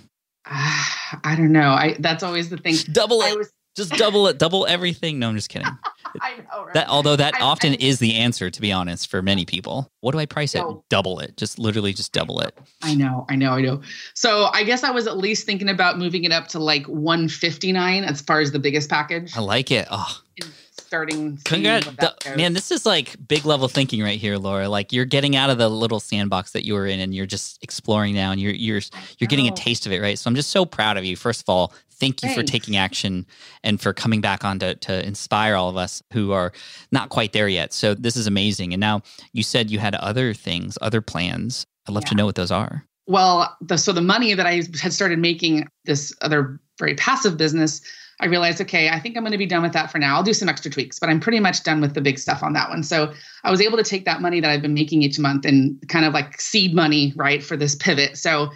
Uh, 0.49 0.85
I 1.25 1.35
don't 1.37 1.53
know. 1.53 1.71
I 1.71 1.97
that's 1.99 2.23
always 2.23 2.51
the 2.51 2.59
thing. 2.59 2.77
Double 2.93 3.23
it. 3.23 3.37
Was, 3.37 3.53
just 3.75 3.93
double 3.93 4.27
it, 4.29 4.39
double 4.39 4.67
everything. 4.67 5.19
No, 5.19 5.29
I'm 5.29 5.37
just 5.37 5.49
kidding. 5.49 5.69
I 6.21 6.37
know, 6.37 6.65
right? 6.65 6.75
That 6.75 6.89
although 6.89 7.17
that 7.17 7.37
I, 7.37 7.41
often 7.41 7.73
I, 7.73 7.77
is 7.81 7.99
the 7.99 8.17
answer, 8.17 8.51
to 8.51 8.61
be 8.61 8.71
honest, 8.71 9.11
for 9.11 9.23
many 9.23 9.45
people. 9.45 9.91
What 10.01 10.13
do 10.13 10.19
I 10.19 10.27
price 10.27 10.55
no. 10.55 10.71
it? 10.71 10.77
Double 10.91 11.21
it. 11.21 11.37
Just 11.37 11.59
literally 11.59 11.93
just 11.93 12.13
double 12.13 12.41
it. 12.41 12.57
I 12.83 12.95
know, 12.95 13.25
I 13.31 13.37
know, 13.37 13.53
I 13.53 13.63
know. 13.63 13.81
So 14.15 14.51
I 14.53 14.65
guess 14.65 14.85
I 14.85 14.91
was 14.91 15.07
at 15.07 15.17
least 15.17 15.47
thinking 15.47 15.71
about 15.71 15.99
moving 15.99 16.25
it 16.25 16.33
up 16.33 16.49
to 16.49 16.59
like 16.59 16.87
159 16.87 18.05
as 18.05 18.21
far 18.21 18.41
as 18.41 18.53
the 18.53 18.59
biggest 18.59 18.91
package. 18.91 19.37
I 19.37 19.41
like 19.41 19.71
it. 19.71 19.89
Oh. 19.91 20.21
Starting 20.73 21.39
Congrats. 21.47 21.89
Man, 22.37 22.53
this 22.53 22.71
is 22.71 22.85
like 22.85 23.17
big 23.27 23.47
level 23.47 23.67
thinking 23.67 24.03
right 24.03 24.21
here, 24.21 24.37
Laura. 24.37 24.69
Like 24.69 24.93
you're 24.93 25.07
getting 25.07 25.37
out 25.37 25.49
of 25.49 25.57
the 25.57 25.71
little 25.71 26.01
sandbox 26.01 26.53
that 26.53 26.67
you 26.67 26.75
were 26.75 26.87
in 26.87 27.01
and 27.01 27.15
you're 27.15 27.25
just 27.25 27.59
exploring 27.63 28.15
now 28.15 28.31
and 28.31 28.39
you're 28.39 28.53
you're 28.53 28.83
you're 29.19 29.29
getting 29.29 29.49
a 29.49 29.53
taste 29.53 29.87
of 29.87 29.93
it, 29.93 30.03
right? 30.03 30.19
So 30.19 30.29
I'm 30.29 30.35
just 30.35 30.51
so 30.51 30.67
proud 30.67 30.99
of 30.99 31.05
you. 31.07 31.17
First 31.17 31.41
of 31.41 31.49
all, 31.49 31.73
thank 32.03 32.21
you 32.21 32.29
Thanks. 32.29 32.41
for 32.41 32.45
taking 32.45 32.77
action 32.77 33.25
and 33.63 33.81
for 33.81 33.93
coming 33.93 34.21
back 34.21 34.45
on 34.45 34.59
to, 34.59 34.75
to 34.75 35.07
inspire 35.07 35.55
all 35.55 35.69
of 35.69 35.77
us 35.77 36.03
who 36.13 36.33
are 36.33 36.53
not 36.91 37.11
quite 37.11 37.33
there 37.33 37.47
yet. 37.47 37.73
So 37.73 37.95
this 37.95 38.17
is 38.17 38.27
amazing. 38.27 38.75
And 38.75 38.81
now 38.81 39.03
you 39.33 39.45
said 39.45 39.71
you 39.71 39.79
had 39.79 39.95
other 39.95 40.35
things, 40.35 40.77
other 40.83 41.01
plans. 41.01 41.65
I'd 41.87 41.93
love 41.93 42.03
yeah. 42.05 42.09
to 42.11 42.15
know 42.17 42.27
what 42.27 42.35
those 42.35 42.51
are. 42.51 42.85
Well, 43.07 43.57
the, 43.61 43.79
so 43.79 43.93
the 43.93 44.01
money 44.01 44.35
that 44.35 44.47
I 44.47 44.63
had 44.81 44.93
started 44.93 45.21
making 45.21 45.69
this 45.85 46.13
other 46.23 46.59
very 46.77 46.97
passive 46.97 47.37
business, 47.37 47.81
I 48.21 48.27
realized, 48.27 48.61
okay, 48.61 48.89
I 48.89 48.99
think 48.99 49.17
I'm 49.17 49.23
going 49.23 49.33
to 49.33 49.39
be 49.39 49.47
done 49.47 49.63
with 49.63 49.73
that 49.73 49.93
for 49.93 49.99
now. 49.99 50.17
I'll 50.17 50.23
do 50.25 50.35
some 50.35 50.49
extra 50.49 50.73
tweaks, 50.73 50.99
but 50.99 51.09
I'm 51.09 51.21
pretty 51.21 51.39
much 51.39 51.63
done 51.63 51.81
with 51.81 51.95
the 51.95 52.01
big 52.01 52.19
stuff 52.19 52.43
on 52.43 52.53
that 52.55 52.69
one. 52.69 52.83
So 52.83 53.13
I 53.45 53.51
was 53.53 53.61
able 53.61 53.79
to 53.79 53.85
take 53.85 54.05
that 54.07 54.21
money 54.21 54.41
that 54.41 54.51
I've 54.51 54.63
been 54.63 54.75
making 54.75 55.03
each 55.03 55.21
month 55.21 55.45
and 55.45 55.77
kind 55.89 56.05
of 56.05 56.15
like 56.15 56.41
seed 56.41 56.75
money, 56.75 57.13
right, 57.15 57.43
for 57.43 57.57
this 57.57 57.77
pivot. 57.77 58.17
So 58.17 58.51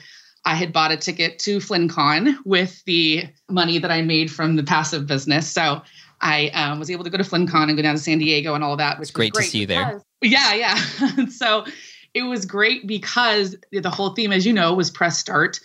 I 0.47 0.55
had 0.55 0.73
bought 0.73 0.93
a 0.93 0.97
ticket 0.97 1.41
to 1.41 1.59
FlynnCon 1.59 2.37
with 2.45 2.83
the 2.85 3.25
money 3.51 3.79
that 3.79 3.91
I 3.91 4.01
made 4.03 4.31
from 4.31 4.55
the 4.55 4.63
passive 4.63 5.07
business. 5.07 5.51
So 5.51 5.83
I 6.21 6.49
um, 6.51 6.79
was 6.79 6.89
able 6.89 7.03
to 7.03 7.11
go 7.11 7.19
to 7.19 7.25
FlynnCon 7.25 7.65
and 7.65 7.77
go 7.77 7.83
down 7.83 7.97
to 7.97 8.01
San 8.01 8.19
Diego 8.19 8.55
and 8.55 8.63
all 8.63 8.77
that, 8.77 8.99
which 8.99 9.09
it's 9.09 9.11
great, 9.11 9.33
great 9.33 9.47
to 9.47 9.51
see 9.51 9.59
you 9.59 9.67
there. 9.67 10.03
Yeah, 10.23 10.55
yeah. 10.55 11.27
so 11.31 11.67
it 12.15 12.23
was 12.23 12.47
great 12.47 12.87
because 12.87 13.57
the 13.73 13.91
whole 13.91 14.11
theme, 14.15 14.33
as 14.33 14.47
you 14.47 14.53
know, 14.53 14.73
was 14.73 14.89
press 14.89 15.19
start. 15.19 15.59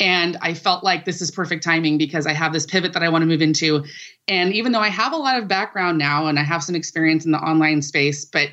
And 0.00 0.38
I 0.40 0.54
felt 0.54 0.82
like 0.82 1.04
this 1.04 1.20
is 1.20 1.30
perfect 1.30 1.62
timing 1.62 1.98
because 1.98 2.26
I 2.26 2.32
have 2.32 2.54
this 2.54 2.66
pivot 2.66 2.94
that 2.94 3.02
I 3.02 3.10
want 3.10 3.22
to 3.22 3.26
move 3.26 3.42
into. 3.42 3.84
And 4.26 4.52
even 4.54 4.72
though 4.72 4.80
I 4.80 4.88
have 4.88 5.12
a 5.12 5.16
lot 5.16 5.38
of 5.38 5.46
background 5.46 5.98
now 5.98 6.26
and 6.26 6.38
I 6.38 6.42
have 6.42 6.64
some 6.64 6.74
experience 6.74 7.26
in 7.26 7.32
the 7.32 7.38
online 7.38 7.82
space, 7.82 8.24
but 8.24 8.48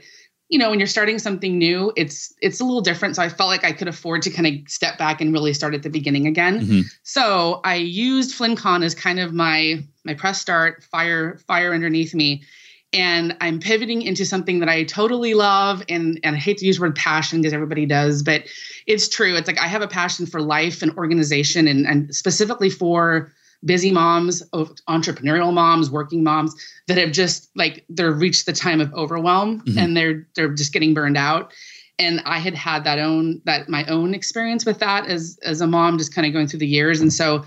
you 0.49 0.57
know 0.57 0.71
when 0.71 0.79
you're 0.79 0.87
starting 0.87 1.19
something 1.19 1.57
new 1.57 1.93
it's 1.95 2.33
it's 2.41 2.59
a 2.59 2.65
little 2.65 2.81
different. 2.81 3.15
So 3.15 3.21
i 3.21 3.29
felt 3.29 3.47
like 3.47 3.63
i 3.63 3.71
could 3.71 3.87
afford 3.87 4.23
to 4.23 4.29
kind 4.29 4.47
of 4.47 4.69
step 4.69 4.97
back 4.97 5.21
and 5.21 5.31
really 5.31 5.53
start 5.53 5.73
at 5.73 5.83
the 5.83 5.89
beginning 5.89 6.27
again. 6.27 6.61
Mm-hmm. 6.61 6.81
so 7.03 7.61
i 7.63 7.75
used 7.75 8.37
FlynnCon 8.37 8.83
as 8.83 8.93
kind 8.93 9.19
of 9.19 9.33
my 9.33 9.83
my 10.03 10.13
press 10.13 10.41
start 10.41 10.83
fire 10.83 11.37
fire 11.47 11.73
underneath 11.73 12.13
me. 12.13 12.43
And 12.91 13.37
i'm 13.39 13.59
pivoting 13.59 14.01
into 14.01 14.25
something 14.25 14.59
that 14.59 14.69
i 14.69 14.83
totally 14.83 15.35
love. 15.35 15.83
And 15.87 16.19
and 16.23 16.35
i 16.35 16.39
hate 16.39 16.57
to 16.57 16.65
use 16.65 16.77
the 16.77 16.81
word 16.81 16.95
passion 16.95 17.39
because 17.39 17.53
everybody 17.53 17.85
does 17.85 18.23
but 18.23 18.43
it's 18.87 19.07
true. 19.07 19.35
It's 19.35 19.47
like 19.47 19.59
i 19.59 19.67
have 19.67 19.83
a 19.83 19.87
passion 19.87 20.25
for 20.25 20.41
life 20.41 20.81
and 20.81 20.97
organization 20.97 21.67
and, 21.67 21.85
and 21.85 22.13
specifically 22.13 22.71
for 22.71 23.31
busy 23.65 23.91
moms, 23.91 24.41
entrepreneurial 24.51 25.53
moms, 25.53 25.91
working 25.91 26.23
moms 26.23 26.55
that 26.87 26.97
have 26.97 27.11
just 27.11 27.49
like 27.55 27.85
they're 27.89 28.11
reached 28.11 28.45
the 28.45 28.53
time 28.53 28.79
of 28.79 28.93
overwhelm 28.93 29.61
mm-hmm. 29.61 29.77
and 29.77 29.97
they're 29.97 30.27
they're 30.35 30.53
just 30.53 30.73
getting 30.73 30.93
burned 30.93 31.17
out. 31.17 31.51
And 31.97 32.21
I 32.25 32.39
had 32.39 32.55
had 32.55 32.85
that 32.85 32.99
own 32.99 33.41
that 33.45 33.67
my 33.67 33.85
own 33.85 34.13
experience 34.13 34.65
with 34.65 34.79
that 34.79 35.07
as 35.07 35.37
as 35.43 35.61
a 35.61 35.67
mom, 35.67 35.97
just 35.97 36.15
kind 36.15 36.25
of 36.25 36.33
going 36.33 36.47
through 36.47 36.59
the 36.59 36.67
years. 36.67 37.01
And 37.01 37.11
so 37.11 37.43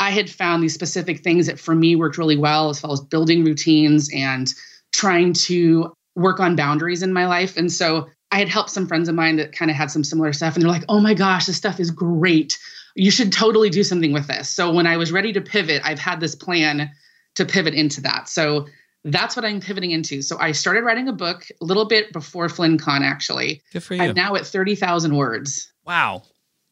I 0.00 0.10
had 0.10 0.28
found 0.28 0.62
these 0.62 0.74
specific 0.74 1.20
things 1.20 1.46
that 1.46 1.58
for 1.58 1.74
me 1.74 1.96
worked 1.96 2.18
really 2.18 2.36
well, 2.36 2.68
as 2.68 2.80
far 2.80 2.92
as 2.92 3.00
building 3.00 3.44
routines 3.44 4.10
and 4.12 4.52
trying 4.92 5.32
to 5.32 5.92
work 6.16 6.40
on 6.40 6.56
boundaries 6.56 7.02
in 7.02 7.12
my 7.12 7.26
life. 7.26 7.56
And 7.56 7.72
so 7.72 8.08
I 8.34 8.38
had 8.38 8.48
helped 8.48 8.70
some 8.70 8.86
friends 8.86 9.08
of 9.08 9.14
mine 9.14 9.36
that 9.36 9.52
kind 9.52 9.70
of 9.70 9.76
had 9.76 9.90
some 9.90 10.04
similar 10.04 10.32
stuff, 10.32 10.54
and 10.54 10.62
they're 10.62 10.70
like, 10.70 10.84
"Oh 10.88 11.00
my 11.00 11.14
gosh, 11.14 11.46
this 11.46 11.56
stuff 11.56 11.80
is 11.80 11.90
great." 11.90 12.58
you 12.94 13.10
should 13.10 13.32
totally 13.32 13.70
do 13.70 13.82
something 13.82 14.12
with 14.12 14.26
this. 14.28 14.48
So 14.48 14.72
when 14.72 14.86
I 14.86 14.96
was 14.96 15.12
ready 15.12 15.32
to 15.32 15.40
pivot, 15.40 15.82
I've 15.84 15.98
had 15.98 16.20
this 16.20 16.34
plan 16.34 16.90
to 17.34 17.44
pivot 17.44 17.74
into 17.74 18.00
that. 18.02 18.28
So 18.28 18.66
that's 19.04 19.36
what 19.36 19.44
I'm 19.44 19.60
pivoting 19.60 19.90
into. 19.90 20.22
So 20.22 20.38
I 20.38 20.52
started 20.52 20.84
writing 20.84 21.08
a 21.08 21.12
book 21.12 21.46
a 21.60 21.64
little 21.64 21.86
bit 21.86 22.12
before 22.12 22.46
FlynnCon, 22.46 23.00
actually. 23.00 23.62
Good 23.72 23.82
for 23.82 23.94
you. 23.94 24.02
I'm 24.02 24.14
now 24.14 24.36
at 24.36 24.46
30,000 24.46 25.16
words. 25.16 25.72
Wow. 25.84 26.22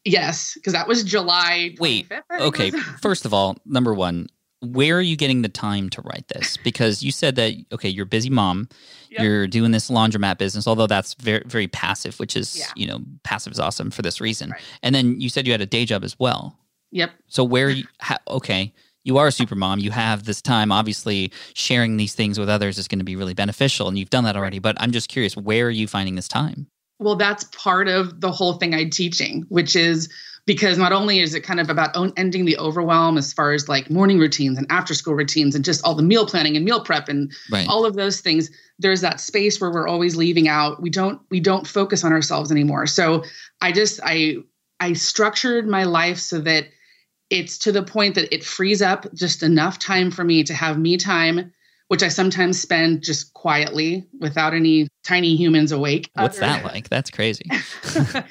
Yes, 0.05 0.53
because 0.55 0.73
that 0.73 0.87
was 0.87 1.03
July. 1.03 1.75
Wait. 1.79 2.11
Okay. 2.31 2.71
First 3.01 3.25
of 3.25 3.33
all, 3.33 3.57
number 3.65 3.93
one, 3.93 4.27
where 4.63 4.97
are 4.97 5.01
you 5.01 5.15
getting 5.15 5.41
the 5.41 5.49
time 5.49 5.89
to 5.91 6.01
write 6.01 6.27
this? 6.29 6.57
Because 6.57 7.03
you 7.03 7.11
said 7.11 7.35
that 7.35 7.53
okay, 7.71 7.89
you're 7.89 8.03
a 8.03 8.07
busy 8.07 8.29
mom, 8.29 8.69
yep. 9.09 9.21
you're 9.21 9.47
doing 9.47 9.71
this 9.71 9.89
laundromat 9.89 10.37
business, 10.37 10.67
although 10.67 10.87
that's 10.87 11.13
very 11.15 11.43
very 11.45 11.67
passive, 11.67 12.19
which 12.19 12.35
is 12.35 12.57
yeah. 12.57 12.65
you 12.75 12.87
know 12.87 12.99
passive 13.23 13.51
is 13.51 13.59
awesome 13.59 13.91
for 13.91 14.01
this 14.01 14.21
reason. 14.21 14.51
Right. 14.51 14.61
And 14.81 14.95
then 14.95 15.19
you 15.19 15.29
said 15.29 15.45
you 15.45 15.53
had 15.53 15.61
a 15.61 15.65
day 15.65 15.85
job 15.85 16.03
as 16.03 16.17
well. 16.19 16.57
Yep. 16.91 17.11
So 17.27 17.43
where 17.43 17.69
you 17.69 17.85
ha, 18.01 18.17
okay, 18.27 18.73
you 19.03 19.17
are 19.17 19.27
a 19.27 19.31
super 19.31 19.55
mom. 19.55 19.79
You 19.79 19.91
have 19.91 20.23
this 20.23 20.41
time. 20.41 20.71
Obviously, 20.71 21.31
sharing 21.53 21.97
these 21.97 22.15
things 22.15 22.39
with 22.39 22.49
others 22.49 22.77
is 22.77 22.87
going 22.87 22.99
to 22.99 23.05
be 23.05 23.15
really 23.15 23.33
beneficial, 23.33 23.87
and 23.87 23.97
you've 23.97 24.09
done 24.09 24.23
that 24.23 24.37
already. 24.37 24.59
But 24.59 24.77
I'm 24.79 24.91
just 24.91 25.09
curious, 25.09 25.35
where 25.35 25.67
are 25.67 25.71
you 25.71 25.87
finding 25.87 26.15
this 26.15 26.27
time? 26.27 26.67
Well, 26.99 27.15
that's 27.15 27.43
part 27.45 27.89
of 27.89 28.21
the 28.21 28.31
whole 28.31 28.53
thing 28.53 28.73
I'm 28.73 28.89
teaching, 28.89 29.45
which 29.49 29.75
is 29.75 30.09
because 30.45 30.77
not 30.77 30.91
only 30.91 31.19
is 31.19 31.33
it 31.33 31.41
kind 31.41 31.59
of 31.59 31.69
about 31.69 31.95
ending 32.17 32.45
the 32.45 32.57
overwhelm 32.57 33.17
as 33.17 33.31
far 33.31 33.53
as 33.53 33.69
like 33.69 33.89
morning 33.89 34.19
routines 34.19 34.57
and 34.57 34.67
after 34.69 34.93
school 34.93 35.15
routines 35.15 35.55
and 35.55 35.63
just 35.63 35.83
all 35.85 35.95
the 35.95 36.03
meal 36.03 36.25
planning 36.25 36.55
and 36.55 36.65
meal 36.65 36.83
prep 36.83 37.07
and 37.07 37.31
right. 37.51 37.67
all 37.67 37.85
of 37.85 37.95
those 37.95 38.19
things 38.21 38.49
there's 38.79 39.01
that 39.01 39.19
space 39.19 39.61
where 39.61 39.71
we're 39.71 39.87
always 39.87 40.15
leaving 40.15 40.47
out 40.47 40.81
we 40.81 40.89
don't 40.89 41.21
we 41.29 41.39
don't 41.39 41.67
focus 41.67 42.03
on 42.03 42.11
ourselves 42.11 42.51
anymore 42.51 42.85
so 42.85 43.23
i 43.61 43.71
just 43.71 43.99
i 44.03 44.35
i 44.79 44.93
structured 44.93 45.67
my 45.67 45.83
life 45.83 46.17
so 46.17 46.39
that 46.39 46.65
it's 47.29 47.57
to 47.57 47.71
the 47.71 47.83
point 47.83 48.15
that 48.15 48.33
it 48.33 48.43
frees 48.43 48.81
up 48.81 49.11
just 49.13 49.43
enough 49.43 49.79
time 49.79 50.11
for 50.11 50.23
me 50.23 50.43
to 50.43 50.53
have 50.53 50.77
me 50.77 50.97
time 50.97 51.51
which 51.89 52.01
I 52.01 52.07
sometimes 52.07 52.59
spend 52.59 53.03
just 53.03 53.33
quietly 53.33 54.07
without 54.19 54.53
any 54.53 54.87
tiny 55.03 55.35
humans 55.35 55.71
awake. 55.71 56.09
What's 56.13 56.37
other, 56.37 56.47
that 56.47 56.63
like? 56.63 56.89
That's 56.89 57.11
crazy. 57.11 57.45
and 57.51 57.55
that's 57.95 58.25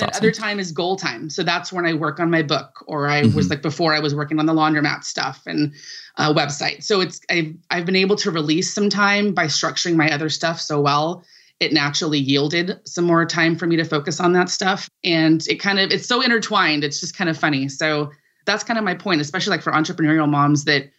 then 0.00 0.08
awesome. 0.08 0.10
other 0.14 0.30
time 0.32 0.58
is 0.58 0.72
goal 0.72 0.96
time. 0.96 1.28
So 1.30 1.42
that's 1.42 1.72
when 1.72 1.86
I 1.86 1.94
work 1.94 2.18
on 2.18 2.30
my 2.30 2.42
book, 2.42 2.84
or 2.86 3.08
I 3.08 3.22
mm-hmm. 3.22 3.36
was 3.36 3.50
like 3.50 3.62
before 3.62 3.94
I 3.94 4.00
was 4.00 4.14
working 4.14 4.38
on 4.38 4.46
the 4.46 4.54
laundromat 4.54 5.04
stuff 5.04 5.42
and 5.46 5.72
uh, 6.16 6.32
website. 6.32 6.82
So 6.82 7.00
it's 7.00 7.20
I've 7.30 7.54
I've 7.70 7.86
been 7.86 7.96
able 7.96 8.16
to 8.16 8.30
release 8.30 8.72
some 8.72 8.88
time 8.88 9.34
by 9.34 9.46
structuring 9.46 9.96
my 9.96 10.10
other 10.10 10.28
stuff 10.28 10.60
so 10.60 10.80
well. 10.80 11.24
It 11.60 11.72
naturally 11.72 12.18
yielded 12.18 12.80
some 12.84 13.04
more 13.04 13.24
time 13.24 13.56
for 13.56 13.66
me 13.66 13.76
to 13.76 13.84
focus 13.84 14.18
on 14.18 14.32
that 14.32 14.48
stuff, 14.48 14.88
and 15.04 15.46
it 15.46 15.56
kind 15.56 15.78
of 15.78 15.90
it's 15.90 16.06
so 16.06 16.20
intertwined. 16.20 16.84
It's 16.84 17.00
just 17.00 17.16
kind 17.16 17.30
of 17.30 17.38
funny. 17.38 17.68
So 17.68 18.10
that's 18.46 18.64
kind 18.64 18.78
of 18.78 18.84
my 18.84 18.94
point, 18.94 19.20
especially 19.20 19.50
like 19.50 19.62
for 19.62 19.72
entrepreneurial 19.72 20.28
moms 20.28 20.64
that 20.64 20.90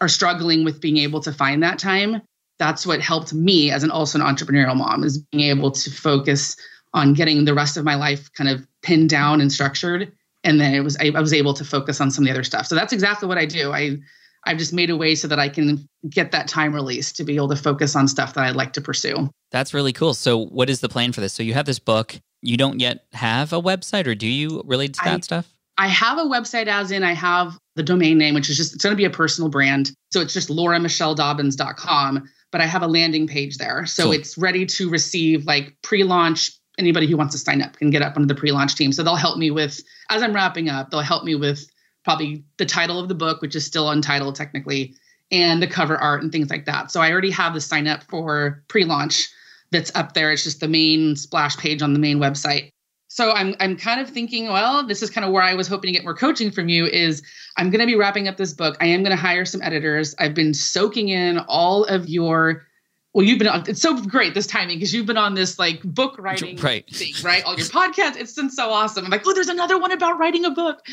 are 0.00 0.08
struggling 0.08 0.64
with 0.64 0.80
being 0.80 0.96
able 0.96 1.20
to 1.20 1.32
find 1.32 1.62
that 1.62 1.78
time 1.78 2.22
that's 2.58 2.86
what 2.86 3.00
helped 3.00 3.32
me 3.32 3.70
as 3.70 3.82
an 3.82 3.90
also 3.90 4.18
an 4.18 4.24
entrepreneurial 4.24 4.76
mom 4.76 5.04
is 5.04 5.18
being 5.18 5.44
able 5.44 5.70
to 5.70 5.90
focus 5.90 6.56
on 6.94 7.12
getting 7.12 7.44
the 7.44 7.54
rest 7.54 7.76
of 7.76 7.84
my 7.84 7.94
life 7.94 8.32
kind 8.32 8.48
of 8.48 8.66
pinned 8.82 9.10
down 9.10 9.40
and 9.40 9.52
structured. 9.52 10.12
And 10.44 10.60
then 10.60 10.74
it 10.74 10.80
was 10.80 10.96
I, 10.98 11.12
I 11.14 11.20
was 11.20 11.32
able 11.32 11.54
to 11.54 11.64
focus 11.64 12.00
on 12.00 12.10
some 12.10 12.24
of 12.24 12.26
the 12.26 12.32
other 12.32 12.44
stuff. 12.44 12.66
So 12.66 12.74
that's 12.74 12.92
exactly 12.92 13.28
what 13.28 13.38
i 13.38 13.46
do. 13.46 13.72
I 13.72 13.98
i've 14.44 14.58
just 14.58 14.72
made 14.72 14.90
a 14.90 14.96
way 14.96 15.16
so 15.16 15.26
that 15.26 15.40
i 15.40 15.48
can 15.48 15.88
get 16.08 16.30
that 16.30 16.46
time 16.46 16.72
released 16.72 17.16
to 17.16 17.24
be 17.24 17.34
able 17.34 17.48
to 17.48 17.56
focus 17.56 17.96
on 17.96 18.06
stuff 18.06 18.34
that 18.34 18.44
i'd 18.44 18.54
like 18.56 18.72
to 18.74 18.80
pursue. 18.80 19.28
That's 19.50 19.74
really 19.74 19.92
cool. 19.92 20.14
So 20.14 20.38
what 20.46 20.70
is 20.70 20.80
the 20.80 20.88
plan 20.88 21.12
for 21.12 21.20
this? 21.20 21.32
So 21.32 21.42
you 21.42 21.54
have 21.54 21.66
this 21.66 21.78
book. 21.78 22.20
You 22.42 22.56
don't 22.56 22.80
yet 22.80 23.06
have 23.12 23.52
a 23.52 23.60
website 23.60 24.06
or 24.06 24.14
do 24.14 24.28
you 24.28 24.62
related 24.64 24.94
to 24.94 25.00
that 25.04 25.16
I, 25.16 25.20
stuff 25.20 25.55
I 25.78 25.88
have 25.88 26.18
a 26.18 26.22
website 26.22 26.68
as 26.68 26.90
in 26.90 27.02
I 27.02 27.12
have 27.12 27.58
the 27.74 27.82
domain 27.82 28.16
name, 28.16 28.34
which 28.34 28.48
is 28.48 28.56
just, 28.56 28.74
it's 28.74 28.82
going 28.82 28.94
to 28.94 28.96
be 28.96 29.04
a 29.04 29.10
personal 29.10 29.50
brand. 29.50 29.92
So 30.10 30.20
it's 30.20 30.32
just 30.32 30.48
lauramichelledobbins.com, 30.48 32.28
but 32.50 32.60
I 32.60 32.66
have 32.66 32.82
a 32.82 32.86
landing 32.86 33.26
page 33.26 33.58
there. 33.58 33.84
So 33.84 34.04
cool. 34.04 34.12
it's 34.12 34.38
ready 34.38 34.64
to 34.66 34.88
receive 34.88 35.44
like 35.44 35.76
pre 35.82 36.02
launch. 36.04 36.52
Anybody 36.78 37.06
who 37.06 37.16
wants 37.16 37.32
to 37.32 37.38
sign 37.38 37.62
up 37.62 37.76
can 37.76 37.90
get 37.90 38.02
up 38.02 38.16
under 38.16 38.32
the 38.32 38.38
pre 38.38 38.52
launch 38.52 38.74
team. 38.74 38.92
So 38.92 39.02
they'll 39.02 39.16
help 39.16 39.38
me 39.38 39.50
with, 39.50 39.80
as 40.10 40.22
I'm 40.22 40.34
wrapping 40.34 40.68
up, 40.68 40.90
they'll 40.90 41.00
help 41.00 41.24
me 41.24 41.34
with 41.34 41.66
probably 42.04 42.44
the 42.58 42.66
title 42.66 42.98
of 42.98 43.08
the 43.08 43.14
book, 43.14 43.42
which 43.42 43.56
is 43.56 43.66
still 43.66 43.90
untitled 43.90 44.36
technically, 44.36 44.94
and 45.30 45.62
the 45.62 45.66
cover 45.66 45.96
art 45.96 46.22
and 46.22 46.30
things 46.30 46.50
like 46.50 46.66
that. 46.66 46.90
So 46.90 47.00
I 47.00 47.10
already 47.10 47.30
have 47.30 47.54
the 47.54 47.60
sign 47.60 47.86
up 47.86 48.02
for 48.04 48.62
pre 48.68 48.84
launch 48.84 49.28
that's 49.72 49.94
up 49.94 50.14
there. 50.14 50.32
It's 50.32 50.44
just 50.44 50.60
the 50.60 50.68
main 50.68 51.16
splash 51.16 51.56
page 51.56 51.82
on 51.82 51.92
the 51.92 51.98
main 51.98 52.18
website 52.18 52.70
so 53.16 53.32
I'm 53.32 53.54
I'm 53.60 53.78
kind 53.78 53.98
of 53.98 54.10
thinking, 54.10 54.48
well, 54.48 54.86
this 54.86 55.02
is 55.02 55.08
kind 55.08 55.24
of 55.24 55.32
where 55.32 55.42
I 55.42 55.54
was 55.54 55.66
hoping 55.66 55.88
to 55.88 55.92
get 55.92 56.04
more 56.04 56.14
coaching 56.14 56.50
from 56.50 56.68
you 56.68 56.84
is 56.84 57.22
I'm 57.56 57.70
going 57.70 57.80
to 57.80 57.86
be 57.86 57.94
wrapping 57.94 58.28
up 58.28 58.36
this 58.36 58.52
book. 58.52 58.76
I 58.78 58.88
am 58.88 59.02
going 59.02 59.16
to 59.16 59.20
hire 59.20 59.46
some 59.46 59.62
editors. 59.62 60.14
I've 60.18 60.34
been 60.34 60.52
soaking 60.52 61.08
in 61.08 61.38
all 61.48 61.84
of 61.84 62.10
your 62.10 62.66
well, 63.14 63.24
you've 63.24 63.38
been 63.38 63.48
on 63.48 63.64
it's 63.66 63.80
so 63.80 63.98
great 64.02 64.34
this 64.34 64.46
timing 64.46 64.76
because 64.76 64.92
you've 64.92 65.06
been 65.06 65.16
on 65.16 65.32
this 65.32 65.58
like 65.58 65.82
book 65.82 66.16
writing 66.18 66.58
right. 66.58 66.86
thing, 66.90 67.14
right? 67.22 67.42
All 67.44 67.56
your 67.56 67.64
podcasts, 67.64 68.16
it's 68.18 68.34
been 68.34 68.50
so 68.50 68.68
awesome. 68.68 69.06
I'm 69.06 69.10
like, 69.10 69.26
oh, 69.26 69.32
there's 69.32 69.48
another 69.48 69.78
one 69.78 69.92
about 69.92 70.18
writing 70.18 70.44
a 70.44 70.50
book. 70.50 70.86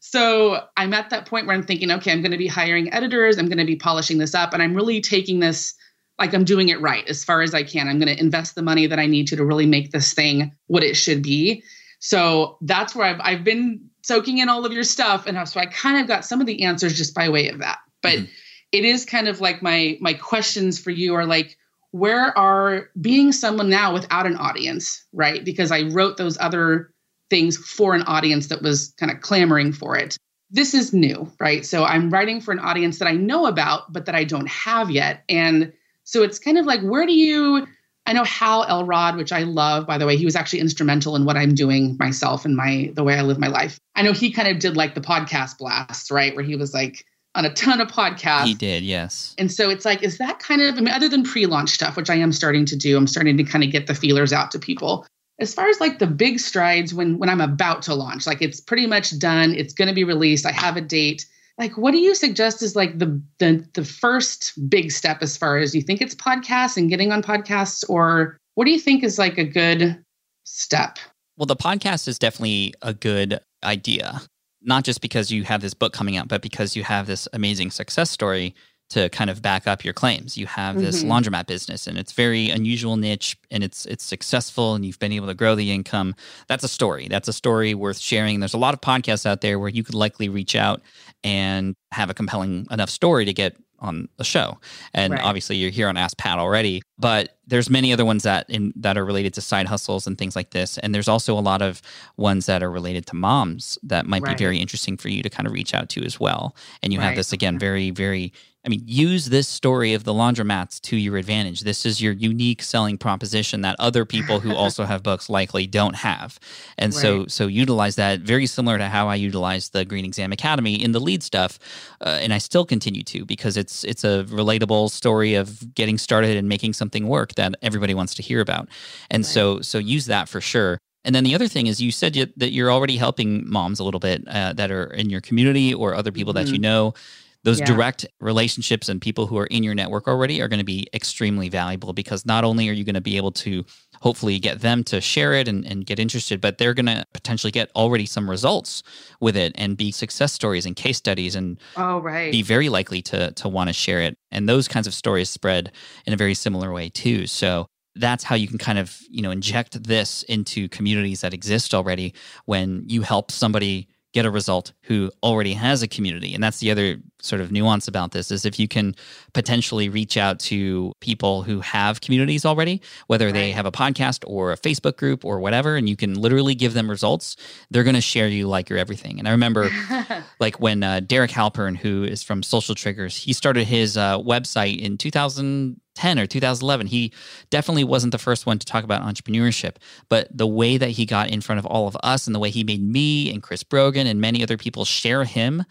So 0.00 0.62
I'm 0.76 0.92
at 0.92 1.08
that 1.08 1.24
point 1.24 1.46
where 1.46 1.56
I'm 1.56 1.62
thinking, 1.62 1.90
okay, 1.92 2.12
I'm 2.12 2.20
going 2.20 2.32
to 2.32 2.36
be 2.36 2.46
hiring 2.46 2.92
editors, 2.92 3.38
I'm 3.38 3.46
going 3.46 3.56
to 3.56 3.64
be 3.64 3.76
polishing 3.76 4.18
this 4.18 4.34
up, 4.34 4.52
and 4.52 4.62
I'm 4.62 4.74
really 4.74 5.00
taking 5.00 5.40
this 5.40 5.72
like 6.20 6.34
I'm 6.34 6.44
doing 6.44 6.68
it 6.68 6.80
right 6.80 7.06
as 7.08 7.24
far 7.24 7.42
as 7.42 7.54
I 7.54 7.62
can. 7.62 7.88
I'm 7.88 7.98
going 7.98 8.14
to 8.14 8.20
invest 8.20 8.54
the 8.54 8.62
money 8.62 8.86
that 8.86 8.98
I 8.98 9.06
need 9.06 9.26
to 9.28 9.36
to 9.36 9.44
really 9.44 9.66
make 9.66 9.90
this 9.90 10.12
thing 10.12 10.54
what 10.66 10.84
it 10.84 10.94
should 10.94 11.22
be. 11.22 11.64
So 11.98 12.58
that's 12.60 12.94
where 12.94 13.06
I've 13.06 13.20
I've 13.22 13.44
been 13.44 13.80
soaking 14.02 14.38
in 14.38 14.48
all 14.48 14.64
of 14.64 14.72
your 14.72 14.84
stuff, 14.84 15.26
and 15.26 15.48
so 15.48 15.58
I 15.58 15.66
kind 15.66 16.00
of 16.00 16.06
got 16.06 16.24
some 16.24 16.40
of 16.40 16.46
the 16.46 16.62
answers 16.62 16.96
just 16.96 17.14
by 17.14 17.28
way 17.28 17.48
of 17.48 17.58
that. 17.58 17.78
But 18.02 18.18
mm-hmm. 18.18 18.32
it 18.72 18.84
is 18.84 19.04
kind 19.04 19.28
of 19.28 19.40
like 19.40 19.62
my 19.62 19.98
my 20.00 20.14
questions 20.14 20.78
for 20.78 20.90
you 20.90 21.14
are 21.14 21.26
like 21.26 21.56
where 21.92 22.36
are 22.38 22.88
being 23.00 23.32
someone 23.32 23.68
now 23.68 23.92
without 23.92 24.26
an 24.26 24.36
audience, 24.36 25.04
right? 25.12 25.44
Because 25.44 25.72
I 25.72 25.82
wrote 25.90 26.16
those 26.16 26.38
other 26.38 26.92
things 27.30 27.56
for 27.56 27.94
an 27.94 28.02
audience 28.02 28.48
that 28.48 28.62
was 28.62 28.94
kind 28.98 29.10
of 29.10 29.20
clamoring 29.20 29.72
for 29.72 29.96
it. 29.96 30.16
This 30.50 30.74
is 30.74 30.92
new, 30.92 31.30
right? 31.40 31.64
So 31.64 31.84
I'm 31.84 32.10
writing 32.10 32.40
for 32.40 32.52
an 32.52 32.58
audience 32.58 32.98
that 32.98 33.08
I 33.08 33.12
know 33.12 33.46
about, 33.46 33.92
but 33.92 34.06
that 34.06 34.14
I 34.14 34.24
don't 34.24 34.48
have 34.48 34.90
yet. 34.90 35.24
And 35.28 35.72
so 36.10 36.24
it's 36.24 36.40
kind 36.40 36.58
of 36.58 36.66
like, 36.66 36.80
where 36.80 37.06
do 37.06 37.12
you? 37.12 37.68
I 38.04 38.12
know 38.12 38.24
Hal 38.24 38.64
Elrod, 38.64 39.16
which 39.16 39.30
I 39.30 39.44
love, 39.44 39.86
by 39.86 39.96
the 39.96 40.06
way, 40.06 40.16
he 40.16 40.24
was 40.24 40.34
actually 40.34 40.58
instrumental 40.58 41.14
in 41.14 41.24
what 41.24 41.36
I'm 41.36 41.54
doing 41.54 41.96
myself 42.00 42.44
and 42.44 42.56
my 42.56 42.90
the 42.94 43.04
way 43.04 43.14
I 43.14 43.22
live 43.22 43.38
my 43.38 43.46
life. 43.46 43.78
I 43.94 44.02
know 44.02 44.12
he 44.12 44.32
kind 44.32 44.48
of 44.48 44.58
did 44.58 44.76
like 44.76 44.96
the 44.96 45.00
podcast 45.00 45.58
blast, 45.58 46.10
right? 46.10 46.34
Where 46.34 46.44
he 46.44 46.56
was 46.56 46.74
like 46.74 47.04
on 47.36 47.44
a 47.44 47.54
ton 47.54 47.80
of 47.80 47.86
podcasts. 47.86 48.46
He 48.46 48.54
did, 48.54 48.82
yes. 48.82 49.36
And 49.38 49.52
so 49.52 49.70
it's 49.70 49.84
like, 49.84 50.02
is 50.02 50.18
that 50.18 50.40
kind 50.40 50.60
of 50.60 50.74
I 50.74 50.80
mean, 50.80 50.88
other 50.88 51.08
than 51.08 51.22
pre-launch 51.22 51.70
stuff, 51.70 51.96
which 51.96 52.10
I 52.10 52.16
am 52.16 52.32
starting 52.32 52.64
to 52.66 52.76
do, 52.76 52.96
I'm 52.96 53.06
starting 53.06 53.36
to 53.36 53.44
kind 53.44 53.62
of 53.62 53.70
get 53.70 53.86
the 53.86 53.94
feelers 53.94 54.32
out 54.32 54.50
to 54.50 54.58
people. 54.58 55.06
As 55.38 55.54
far 55.54 55.68
as 55.68 55.78
like 55.78 56.00
the 56.00 56.08
big 56.08 56.40
strides 56.40 56.92
when 56.92 57.18
when 57.18 57.28
I'm 57.28 57.40
about 57.40 57.82
to 57.82 57.94
launch, 57.94 58.26
like 58.26 58.42
it's 58.42 58.60
pretty 58.60 58.88
much 58.88 59.16
done, 59.20 59.54
it's 59.54 59.74
gonna 59.74 59.94
be 59.94 60.02
released, 60.02 60.44
I 60.44 60.52
have 60.52 60.76
a 60.76 60.80
date 60.80 61.26
like 61.60 61.76
what 61.76 61.92
do 61.92 61.98
you 61.98 62.14
suggest 62.14 62.62
is 62.62 62.74
like 62.74 62.98
the 62.98 63.22
the 63.38 63.64
the 63.74 63.84
first 63.84 64.68
big 64.68 64.90
step 64.90 65.18
as 65.20 65.36
far 65.36 65.58
as 65.58 65.74
you 65.74 65.82
think 65.82 66.00
it's 66.00 66.14
podcasts 66.14 66.76
and 66.76 66.88
getting 66.88 67.12
on 67.12 67.22
podcasts 67.22 67.88
or 67.88 68.38
what 68.54 68.64
do 68.64 68.72
you 68.72 68.80
think 68.80 69.04
is 69.04 69.18
like 69.18 69.38
a 69.38 69.44
good 69.44 70.02
step? 70.44 70.98
Well 71.36 71.46
the 71.46 71.56
podcast 71.56 72.08
is 72.08 72.18
definitely 72.18 72.74
a 72.82 72.94
good 72.94 73.38
idea 73.62 74.22
not 74.62 74.84
just 74.84 75.00
because 75.00 75.30
you 75.30 75.44
have 75.44 75.60
this 75.60 75.74
book 75.74 75.92
coming 75.92 76.16
out 76.16 76.28
but 76.28 76.40
because 76.40 76.74
you 76.74 76.82
have 76.82 77.06
this 77.06 77.28
amazing 77.34 77.70
success 77.70 78.10
story 78.10 78.54
to 78.90 79.08
kind 79.10 79.30
of 79.30 79.40
back 79.40 79.66
up 79.66 79.84
your 79.84 79.94
claims. 79.94 80.36
You 80.36 80.46
have 80.46 80.76
this 80.78 81.02
mm-hmm. 81.02 81.12
laundromat 81.12 81.46
business 81.46 81.86
and 81.86 81.96
it's 81.96 82.12
very 82.12 82.50
unusual 82.50 82.96
niche 82.96 83.36
and 83.50 83.64
it's 83.64 83.86
it's 83.86 84.04
successful 84.04 84.74
and 84.74 84.84
you've 84.84 84.98
been 84.98 85.12
able 85.12 85.28
to 85.28 85.34
grow 85.34 85.54
the 85.54 85.70
income. 85.72 86.14
That's 86.48 86.64
a 86.64 86.68
story. 86.68 87.08
That's 87.08 87.28
a 87.28 87.32
story 87.32 87.74
worth 87.74 87.98
sharing. 87.98 88.40
There's 88.40 88.54
a 88.54 88.58
lot 88.58 88.74
of 88.74 88.80
podcasts 88.80 89.26
out 89.26 89.40
there 89.40 89.58
where 89.58 89.68
you 89.68 89.82
could 89.82 89.94
likely 89.94 90.28
reach 90.28 90.54
out 90.54 90.82
and 91.24 91.74
have 91.92 92.10
a 92.10 92.14
compelling 92.14 92.66
enough 92.70 92.90
story 92.90 93.24
to 93.24 93.32
get 93.32 93.56
on 93.80 94.08
the 94.18 94.24
show. 94.24 94.58
And 94.92 95.14
Right. 95.14 95.22
obviously 95.22 95.56
you're 95.56 95.70
here 95.70 95.88
on 95.88 95.96
Ask 95.96 96.18
Pat 96.18 96.38
already, 96.38 96.82
but 96.98 97.38
there's 97.46 97.70
many 97.70 97.92
other 97.92 98.04
ones 98.04 98.24
that 98.24 98.44
in 98.48 98.72
that 98.76 98.98
are 98.98 99.04
related 99.04 99.32
to 99.34 99.40
side 99.40 99.66
hustles 99.66 100.06
and 100.06 100.18
things 100.18 100.36
like 100.36 100.50
this. 100.50 100.76
And 100.78 100.94
there's 100.94 101.08
also 101.08 101.36
a 101.38 101.40
lot 101.40 101.62
of 101.62 101.80
ones 102.16 102.46
that 102.46 102.62
are 102.62 102.70
related 102.70 103.06
to 103.06 103.16
moms 103.16 103.78
that 103.82 104.06
might 104.06 104.22
Right. 104.22 104.36
be 104.36 104.44
very 104.44 104.58
interesting 104.58 104.96
for 104.96 105.08
you 105.08 105.22
to 105.22 105.30
kind 105.30 105.46
of 105.46 105.52
reach 105.54 105.74
out 105.74 105.88
to 105.90 106.04
as 106.04 106.20
well. 106.20 106.54
And 106.82 106.92
you 106.92 107.00
have 107.00 107.16
this 107.16 107.32
again 107.32 107.58
very 107.58 107.90
very 107.90 108.32
I 108.64 108.68
mean, 108.68 108.82
use 108.84 109.26
this 109.26 109.48
story 109.48 109.94
of 109.94 110.04
the 110.04 110.12
laundromats 110.12 110.80
to 110.82 110.96
your 110.96 111.16
advantage. 111.16 111.60
This 111.62 111.86
is 111.86 112.02
your 112.02 112.12
unique 112.12 112.62
selling 112.62 112.98
proposition 112.98 113.62
that 113.62 113.74
other 113.78 114.04
people 114.04 114.40
who 114.40 114.54
also 114.62 114.84
have 114.84 115.02
books 115.02 115.30
likely 115.30 115.66
don't 115.66 115.96
have. 115.96 116.38
And 116.76 116.92
so 116.92 117.20
Right. 117.20 117.30
so 117.30 117.46
utilize 117.46 117.96
that 117.96 118.20
very 118.20 118.46
similar 118.46 118.76
to 118.76 118.88
how 118.88 119.08
I 119.08 119.14
utilize 119.14 119.70
the 119.70 119.86
Green 119.86 120.04
Exam 120.04 120.30
Academy 120.30 120.74
in 120.74 120.92
the 120.92 121.00
LEED 121.00 121.22
stuff. 121.22 121.58
Uh, 122.04 122.18
and 122.20 122.34
I 122.34 122.38
still 122.38 122.66
continue 122.66 123.02
to 123.04 123.24
because 123.24 123.56
it's 123.56 123.82
it's 123.84 124.04
a 124.04 124.24
relatable 124.28 124.90
story 124.90 125.34
of 125.34 125.74
getting 125.74 125.96
started 125.96 126.36
and 126.36 126.46
making 126.48 126.74
something 126.74 127.08
work 127.08 127.34
that 127.36 127.54
everybody 127.62 127.94
wants 127.94 128.14
to 128.16 128.22
hear 128.22 128.40
about. 128.40 128.68
And 129.10 129.24
so 129.24 129.60
so 129.62 129.78
use 129.78 130.04
that 130.06 130.28
for 130.28 130.40
sure. 130.42 130.78
And 131.02 131.14
then 131.14 131.24
the 131.24 131.34
other 131.34 131.48
thing 131.48 131.66
is, 131.66 131.80
you 131.80 131.90
said 131.92 132.14
you, 132.14 132.26
that 132.36 132.52
you're 132.52 132.70
already 132.70 132.98
helping 132.98 133.48
moms 133.48 133.80
a 133.80 133.84
little 133.84 134.00
bit 134.00 134.22
uh, 134.28 134.52
that 134.52 134.70
are 134.70 134.84
in 134.92 135.08
your 135.08 135.22
community 135.22 135.72
or 135.72 135.94
other 135.94 136.12
people 136.12 136.34
that 136.34 136.48
you 136.48 136.58
know. 136.58 136.92
Those 137.42 137.58
Yeah. 137.60 137.66
direct 137.66 138.06
relationships 138.20 138.88
and 138.88 139.00
people 139.00 139.26
who 139.26 139.38
are 139.38 139.46
in 139.46 139.62
your 139.62 139.74
network 139.74 140.06
already 140.06 140.42
are 140.42 140.48
going 140.48 140.58
to 140.58 140.64
be 140.64 140.86
extremely 140.92 141.48
valuable 141.48 141.92
because 141.94 142.26
not 142.26 142.44
only 142.44 142.68
are 142.68 142.72
you 142.72 142.84
going 142.84 142.94
to 142.94 143.00
be 143.00 143.16
able 143.16 143.32
to 143.32 143.64
hopefully 144.00 144.38
get 144.38 144.60
them 144.60 144.84
to 144.84 145.00
share 145.00 145.32
it 145.32 145.48
and, 145.48 145.64
and 145.64 145.86
get 145.86 145.98
interested, 145.98 146.40
but 146.40 146.58
they're 146.58 146.74
going 146.74 146.86
to 146.86 147.04
potentially 147.14 147.50
get 147.50 147.70
already 147.74 148.04
some 148.06 148.28
results 148.28 148.82
with 149.20 149.36
it 149.36 149.52
and 149.56 149.76
be 149.76 149.90
success 149.90 150.32
stories 150.32 150.66
and 150.66 150.76
case 150.76 150.98
studies 150.98 151.34
and 151.34 151.58
Oh, 151.76 151.98
right. 152.00 152.30
be 152.32 152.42
very 152.42 152.68
likely 152.68 153.00
to 153.02 153.32
to 153.32 153.48
want 153.48 153.68
to 153.68 153.72
share 153.72 154.00
it. 154.02 154.16
And 154.30 154.48
those 154.48 154.68
kinds 154.68 154.86
of 154.86 154.94
stories 154.94 155.30
spread 155.30 155.72
in 156.06 156.12
a 156.12 156.16
very 156.16 156.34
similar 156.34 156.72
way 156.72 156.88
too. 156.90 157.26
So 157.26 157.66
that's 157.96 158.22
how 158.24 158.34
you 158.36 158.46
can 158.48 158.58
kind 158.58 158.78
of, 158.78 158.98
you 159.10 159.22
know, 159.22 159.30
inject 159.30 159.82
this 159.82 160.22
into 160.24 160.68
communities 160.68 161.22
that 161.22 161.34
exist 161.34 161.74
already 161.74 162.14
when 162.44 162.84
you 162.86 163.02
help 163.02 163.30
somebody 163.30 163.88
get 164.12 164.24
a 164.26 164.30
result 164.30 164.72
who 164.82 165.10
already 165.22 165.54
has 165.54 165.82
a 165.82 165.88
community. 165.88 166.34
And 166.34 166.42
that's 166.42 166.58
the 166.60 166.70
other 166.70 166.96
sort 167.20 167.40
of 167.40 167.52
nuance 167.52 167.88
about 167.88 168.12
this 168.12 168.30
is 168.30 168.44
if 168.44 168.58
you 168.58 168.68
can 168.68 168.94
potentially 169.32 169.88
reach 169.88 170.16
out 170.16 170.38
to 170.40 170.92
people 171.00 171.42
who 171.42 171.60
have 171.60 172.00
communities 172.00 172.44
already, 172.44 172.80
whether 173.06 173.32
they 173.32 173.52
have 173.52 173.66
a 173.66 173.72
podcast 173.72 174.24
or 174.26 174.52
a 174.52 174.56
Facebook 174.56 174.96
group 174.96 175.24
or 175.24 175.40
whatever, 175.40 175.76
and 175.76 175.88
you 175.88 175.96
can 175.96 176.14
literally 176.14 176.54
give 176.54 176.74
them 176.74 176.90
results, 176.90 177.36
they're 177.70 177.84
going 177.84 177.94
to 177.94 178.00
share 178.00 178.28
you 178.28 178.48
like 178.48 178.68
you're 178.68 178.78
everything. 178.78 179.18
And 179.18 179.28
I 179.28 179.32
remember 179.32 179.70
like 180.40 180.60
when 180.60 180.82
uh, 180.82 181.00
Derek 181.00 181.30
Halpern, 181.30 181.76
who 181.76 182.04
is 182.04 182.22
from 182.22 182.42
Social 182.42 182.74
Triggers, 182.74 183.16
he 183.16 183.32
started 183.32 183.64
his 183.64 183.96
uh, 183.96 184.18
website 184.18 184.80
in 184.80 184.98
2010 184.98 186.18
or 186.18 186.26
2011. 186.26 186.86
He 186.86 187.12
definitely 187.50 187.84
wasn't 187.84 188.12
the 188.12 188.18
first 188.18 188.46
one 188.46 188.58
to 188.58 188.66
talk 188.66 188.84
about 188.84 189.02
entrepreneurship, 189.02 189.76
but 190.08 190.28
the 190.36 190.46
way 190.46 190.76
that 190.76 190.90
he 190.90 191.06
got 191.06 191.30
in 191.30 191.40
front 191.40 191.58
of 191.58 191.66
all 191.66 191.86
of 191.86 191.96
us 192.02 192.26
and 192.26 192.34
the 192.34 192.40
way 192.40 192.50
he 192.50 192.64
made 192.64 192.82
me 192.82 193.32
and 193.32 193.42
Chris 193.42 193.62
Brogan 193.62 194.06
and 194.06 194.20
many 194.20 194.42
other 194.42 194.56
people 194.56 194.84
share 194.84 195.24
him 195.24 195.64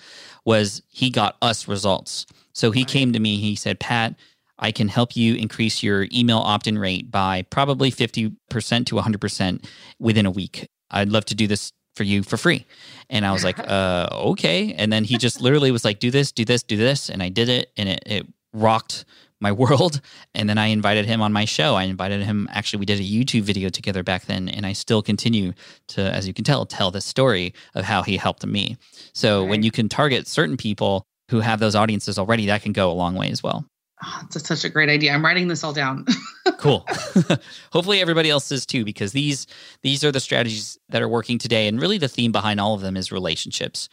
was 0.46 0.81
he 0.88 1.10
got 1.10 1.38
us 1.41 1.67
results. 1.67 2.25
So 2.53 2.72
he 2.72 2.84
came 2.84 3.13
to 3.13 3.19
me, 3.19 3.38
he 3.38 3.55
said, 3.55 3.79
Pat, 3.79 4.15
I 4.58 4.72
can 4.72 4.89
help 4.89 5.15
you 5.15 5.36
increase 5.36 5.81
your 5.81 6.08
email 6.12 6.39
opt 6.39 6.67
in 6.67 6.77
rate 6.77 7.10
by 7.10 7.43
probably 7.43 7.91
50% 7.91 8.36
to 8.86 8.96
100% 8.96 9.65
within 10.00 10.25
a 10.25 10.31
week. 10.31 10.67
I'd 10.91 11.10
love 11.10 11.25
to 11.25 11.36
do 11.36 11.48
this 11.48 11.72
for 11.96 12.03
you 12.03 12.24
for 12.24 12.38
free. 12.38 12.65
And 13.10 13.25
I 13.25 13.31
was 13.31 13.43
like, 13.43 13.60
uh, 13.67 14.10
okay. 14.12 14.74
And 14.74 14.91
then 14.91 15.03
he 15.05 15.17
just 15.17 15.41
literally 15.41 15.72
was 15.72 15.86
like, 15.86 16.00
do 16.00 16.12
this, 16.12 16.31
do 16.31 16.46
this, 16.46 16.63
do 16.63 16.77
this. 16.77 17.10
And 17.10 17.24
I 17.24 17.29
did 17.29 17.50
it 17.50 17.72
and 17.77 17.89
it, 17.89 18.03
it 18.05 18.27
rocked 18.53 19.05
my 19.41 19.51
world. 19.51 20.01
And 20.36 20.50
then 20.50 20.58
I 20.58 20.67
invited 20.67 21.05
him 21.05 21.22
on 21.22 21.34
my 21.34 21.46
show. 21.46 21.75
I 21.75 21.84
invited 21.84 22.24
him, 22.24 22.48
actually, 22.51 22.79
we 22.79 22.86
did 22.86 23.00
a 23.00 23.03
YouTube 23.03 23.43
video 23.43 23.69
together 23.69 24.03
back 24.03 24.25
then. 24.25 24.50
And 24.50 24.65
I 24.65 24.74
still 24.74 25.01
continue 25.01 25.53
to, 25.89 26.01
as 26.01 26.27
you 26.27 26.34
can 26.34 26.43
tell, 26.43 26.65
tell 26.65 26.91
the 26.91 27.01
story 27.01 27.53
of 27.75 27.86
how 27.86 28.01
he 28.01 28.17
helped 28.17 28.46
me. 28.46 28.77
So 29.13 29.43
when 29.43 29.63
you 29.63 29.72
can 29.72 29.89
target 29.89 30.27
certain 30.27 30.58
people 30.58 31.03
who 31.29 31.39
have 31.39 31.60
those 31.60 31.75
audiences 31.75 32.17
already, 32.17 32.48
that 32.48 32.62
can 32.62 32.74
go 32.74 32.91
a 32.91 32.93
long 32.93 33.15
way 33.15 33.29
as 33.29 33.43
well. 33.43 33.65
Oh, 34.12 34.22
it's 34.34 34.48
such 34.48 34.63
a 34.63 34.70
great 34.70 34.88
idea. 34.88 35.12
I'm 35.13 35.25
writing 35.25 35.50
this 35.50 35.63
all 35.63 35.74
down. 35.74 36.06
Cool. 36.58 36.86
Hopefully 37.72 38.01
everybody 38.01 38.29
else 38.29 38.51
is 38.51 38.65
too, 38.65 38.84
because 38.84 39.12
these 39.12 39.46
these 39.82 40.04
are 40.04 40.12
the 40.12 40.19
strategies 40.19 40.78
that 40.89 41.02
are 41.02 41.08
working 41.08 41.38
today. 41.38 41.67
And 41.67 41.80
really 41.80 41.97
the 42.00 42.08
theme 42.08 42.32
behind 42.32 42.60
all 42.60 42.73
of 42.73 42.82
them 42.82 42.97
is 42.97 43.12
relationships. 43.12 43.88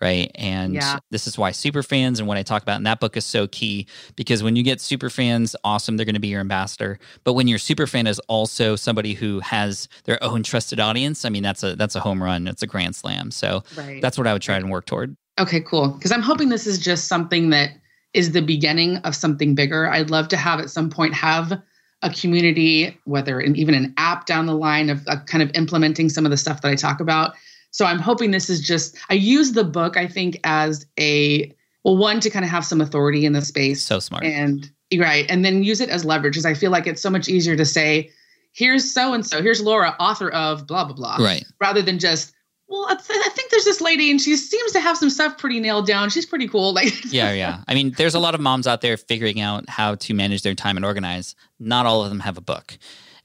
Right. 0.00 0.30
And 0.34 0.74
Yeah. 0.74 0.98
this 1.10 1.26
is 1.26 1.38
why 1.38 1.52
super 1.52 1.82
fans 1.82 2.18
and 2.18 2.28
what 2.28 2.36
I 2.36 2.42
talk 2.42 2.62
about 2.62 2.76
in 2.76 2.82
that 2.84 3.00
book 3.00 3.16
is 3.16 3.24
so 3.24 3.46
key. 3.48 3.86
Because 4.14 4.42
when 4.42 4.56
you 4.56 4.62
get 4.62 4.80
super 4.80 5.10
fans, 5.10 5.56
awesome, 5.64 5.96
they're 5.96 6.04
going 6.06 6.14
to 6.14 6.20
be 6.20 6.28
your 6.28 6.40
ambassador. 6.40 6.98
But 7.24 7.32
when 7.32 7.48
your 7.48 7.58
super 7.58 7.86
fan 7.86 8.06
is 8.06 8.18
also 8.28 8.76
somebody 8.76 9.14
who 9.14 9.40
has 9.40 9.88
their 10.04 10.22
own 10.22 10.42
trusted 10.42 10.78
audience, 10.80 11.24
I 11.24 11.28
mean 11.30 11.42
that's 11.42 11.62
a 11.62 11.74
that's 11.76 11.96
a 11.96 12.00
home 12.00 12.22
run. 12.22 12.46
It's 12.46 12.62
a 12.62 12.66
grand 12.68 12.94
slam. 12.94 13.30
So 13.30 13.64
right. 13.76 14.02
that's 14.02 14.18
what 14.18 14.26
I 14.26 14.32
would 14.32 14.42
try 14.42 14.56
and 14.56 14.70
work 14.70 14.84
toward. 14.86 15.16
Okay, 15.40 15.60
cool. 15.60 15.88
Because 15.88 16.12
I'm 16.12 16.22
hoping 16.22 16.50
this 16.50 16.66
is 16.66 16.78
just 16.78 17.08
something 17.08 17.50
that 17.50 17.70
is 18.14 18.32
the 18.32 18.42
beginning 18.42 18.96
of 18.98 19.14
something 19.16 19.54
bigger. 19.54 19.88
I'd 19.88 20.10
love 20.10 20.28
to 20.28 20.36
have 20.36 20.60
at 20.60 20.70
some 20.70 20.90
point 20.90 21.14
have 21.14 21.60
a 22.02 22.10
community, 22.10 22.98
whether 23.04 23.40
in, 23.40 23.56
even 23.56 23.74
an 23.74 23.94
app 23.96 24.26
down 24.26 24.46
the 24.46 24.54
line 24.56 24.90
of, 24.90 25.06
of 25.06 25.24
kind 25.26 25.42
of 25.42 25.50
implementing 25.54 26.08
some 26.08 26.24
of 26.24 26.30
the 26.30 26.36
stuff 26.36 26.60
that 26.62 26.68
I 26.68 26.74
talk 26.74 27.00
about. 27.00 27.34
So 27.70 27.86
I'm 27.86 27.98
hoping 27.98 28.32
this 28.32 28.50
is 28.50 28.60
just. 28.60 28.96
I 29.08 29.14
use 29.14 29.52
the 29.52 29.64
book, 29.64 29.96
I 29.96 30.06
think, 30.06 30.38
as 30.44 30.84
a 30.98 31.54
well, 31.84 31.96
one 31.96 32.20
to 32.20 32.28
kind 32.28 32.44
of 32.44 32.50
have 32.50 32.64
some 32.66 32.80
authority 32.80 33.24
in 33.24 33.32
the 33.32 33.40
space, 33.42 33.82
So 33.82 33.98
smart. 33.98 34.24
and 34.24 34.70
right, 34.98 35.24
and 35.30 35.42
then 35.44 35.62
use 35.62 35.80
it 35.80 35.88
as 35.88 36.04
leverage. 36.04 36.34
Because 36.34 36.44
I 36.44 36.54
feel 36.54 36.70
like 36.70 36.86
it's 36.86 37.00
so 37.00 37.08
much 37.08 37.28
easier 37.28 37.56
to 37.56 37.64
say, 37.64 38.10
"Here's 38.52 38.92
so 38.92 39.14
and 39.14 39.24
so. 39.24 39.40
Here's 39.42 39.62
Laura, 39.62 39.96
author 39.98 40.28
of 40.30 40.66
blah 40.66 40.84
blah 40.84 40.94
blah," 40.94 41.16
Right. 41.24 41.44
rather 41.62 41.80
than 41.80 41.98
just 41.98 42.34
well 42.72 42.86
I, 42.88 42.94
th- 42.96 43.20
I 43.24 43.28
think 43.28 43.50
there's 43.50 43.64
this 43.64 43.80
lady 43.80 44.10
and 44.10 44.20
she 44.20 44.36
seems 44.36 44.72
to 44.72 44.80
have 44.80 44.96
some 44.96 45.10
stuff 45.10 45.38
pretty 45.38 45.60
nailed 45.60 45.86
down 45.86 46.10
she's 46.10 46.26
pretty 46.26 46.48
cool 46.48 46.72
like 46.72 46.92
yeah, 47.12 47.32
yeah. 47.32 47.62
I 47.68 47.74
mean, 47.74 47.92
there's 47.96 48.14
a 48.14 48.18
lot 48.18 48.34
of 48.34 48.40
moms 48.40 48.66
out 48.66 48.80
there 48.80 48.96
figuring 48.96 49.40
out 49.40 49.68
how 49.68 49.94
to 49.96 50.14
manage 50.14 50.42
their 50.42 50.54
time 50.54 50.76
and 50.76 50.84
organize. 50.84 51.34
Not 51.60 51.86
all 51.86 52.02
of 52.02 52.08
them 52.08 52.20
have 52.20 52.38
a 52.38 52.40
book, 52.40 52.76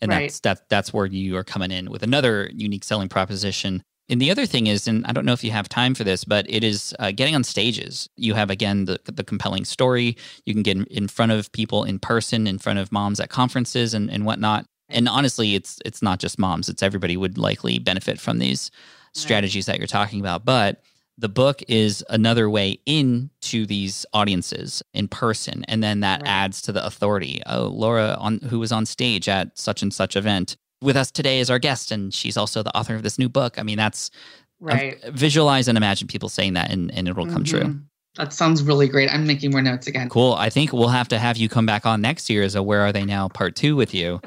and 0.02 0.12
Right. 0.12 0.24
that's 0.24 0.40
that. 0.42 0.70
That's 0.70 0.94
where 0.94 1.06
you 1.06 1.38
are 1.38 1.44
coming 1.44 1.72
in 1.72 1.90
with 1.90 2.04
another 2.04 2.50
unique 2.54 2.84
selling 2.84 3.10
proposition. 3.10 3.82
And 4.10 4.22
the 4.22 4.32
other 4.32 4.46
thing 4.46 4.68
is, 4.68 4.88
and 4.88 5.06
I 5.06 5.12
don't 5.12 5.26
know 5.26 5.34
if 5.34 5.44
you 5.44 5.52
have 5.52 5.68
time 5.68 5.94
for 5.96 6.04
this, 6.04 6.24
but 6.24 6.46
it 6.50 6.64
is 6.64 6.96
uh, 7.00 7.12
getting 7.12 7.36
on 7.36 7.44
stages. 7.44 8.08
You 8.16 8.34
have 8.36 8.50
again 8.50 8.86
the 8.86 9.00
the 9.06 9.24
compelling 9.24 9.66
story. 9.66 10.18
You 10.46 10.54
can 10.54 10.64
get 10.64 10.78
in, 10.88 11.08
front 11.08 11.32
of 11.32 11.52
people 11.52 11.84
in 11.84 12.00
person, 12.00 12.48
in 12.48 12.58
front 12.58 12.80
of 12.80 12.92
moms 12.92 13.20
at 13.20 13.30
conferences 13.30 13.94
and 13.94 14.10
and 14.12 14.26
whatnot. 14.26 14.66
And 14.90 15.10
honestly, 15.10 15.56
it's 15.56 15.80
it's 15.86 16.02
not 16.02 16.20
just 16.20 16.40
moms; 16.40 16.70
it's 16.70 16.84
everybody 16.84 17.18
would 17.18 17.38
likely 17.38 17.80
benefit 17.80 18.20
from 18.20 18.40
these 18.40 18.72
strategies 19.18 19.66
that 19.66 19.78
you're 19.80 19.88
talking 19.88 20.20
about. 20.20 20.46
But 20.46 20.82
the 21.18 21.30
book 21.30 21.64
is 21.68 22.04
another 22.10 22.48
way 22.50 22.80
into 22.86 23.66
these 23.66 24.06
audiences 24.14 24.84
in 24.94 25.08
person 25.08 25.66
and 25.68 25.82
then 25.82 26.02
that 26.02 26.22
Right. 26.22 26.30
adds 26.30 26.62
to 26.64 26.72
the 26.72 26.86
authority 26.86 27.42
oh 27.48 27.66
laura 27.70 28.16
on 28.20 28.38
who 28.50 28.60
was 28.60 28.72
on 28.72 28.86
stage 28.86 29.28
at 29.28 29.58
such 29.58 29.82
and 29.82 29.92
such 29.92 30.16
event 30.16 30.58
with 30.80 30.96
us 30.96 31.10
today 31.10 31.40
as 31.40 31.50
our 31.50 31.58
guest 31.58 31.90
and 31.92 32.14
she's 32.14 32.38
also 32.38 32.62
the 32.62 32.76
author 32.78 32.94
of 32.94 33.02
this 33.02 33.18
new 33.18 33.28
book 33.30 33.58
i 33.58 33.64
mean 33.64 33.78
that's 33.78 34.12
right 34.60 35.04
visualize 35.06 35.68
and 35.68 35.76
imagine 35.76 36.08
people 36.08 36.30
saying 36.30 36.54
that 36.54 36.70
and, 36.70 36.94
and 36.94 37.08
it'll 37.08 37.26
come 37.26 37.44
true 37.44 37.62
Mhm. 37.62 37.82
That 38.18 38.34
sounds 38.34 38.64
really 38.64 38.88
great. 38.88 39.12
I'm 39.12 39.26
making 39.26 39.52
more 39.52 39.62
notes 39.62 39.88
again. 39.88 40.10
Cool. 40.10 40.34
I 40.34 40.50
think 40.50 40.74
we'll 40.74 40.88
have 40.90 41.08
to 41.10 41.20
have 41.20 41.38
you 41.38 41.48
come 41.48 41.66
back 41.66 41.86
on 41.86 42.02
next 42.02 42.30
year 42.30 42.44
as 42.44 42.56
a 42.56 42.64
where 42.64 42.82
are 42.82 42.92
they 42.92 43.06
now 43.06 43.28
part 43.30 43.56
two 43.56 43.76
with 43.76 43.94
you 43.94 44.20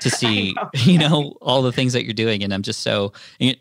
to 0.00 0.10
see 0.18 0.54
know. 0.54 0.70
you 0.74 0.98
know 0.98 1.34
all 1.40 1.62
the 1.62 1.72
things 1.72 1.92
that 1.92 2.04
you're 2.04 2.14
doing. 2.14 2.42
And 2.42 2.52
i'm 2.52 2.62
just 2.62 2.80
so 2.80 3.12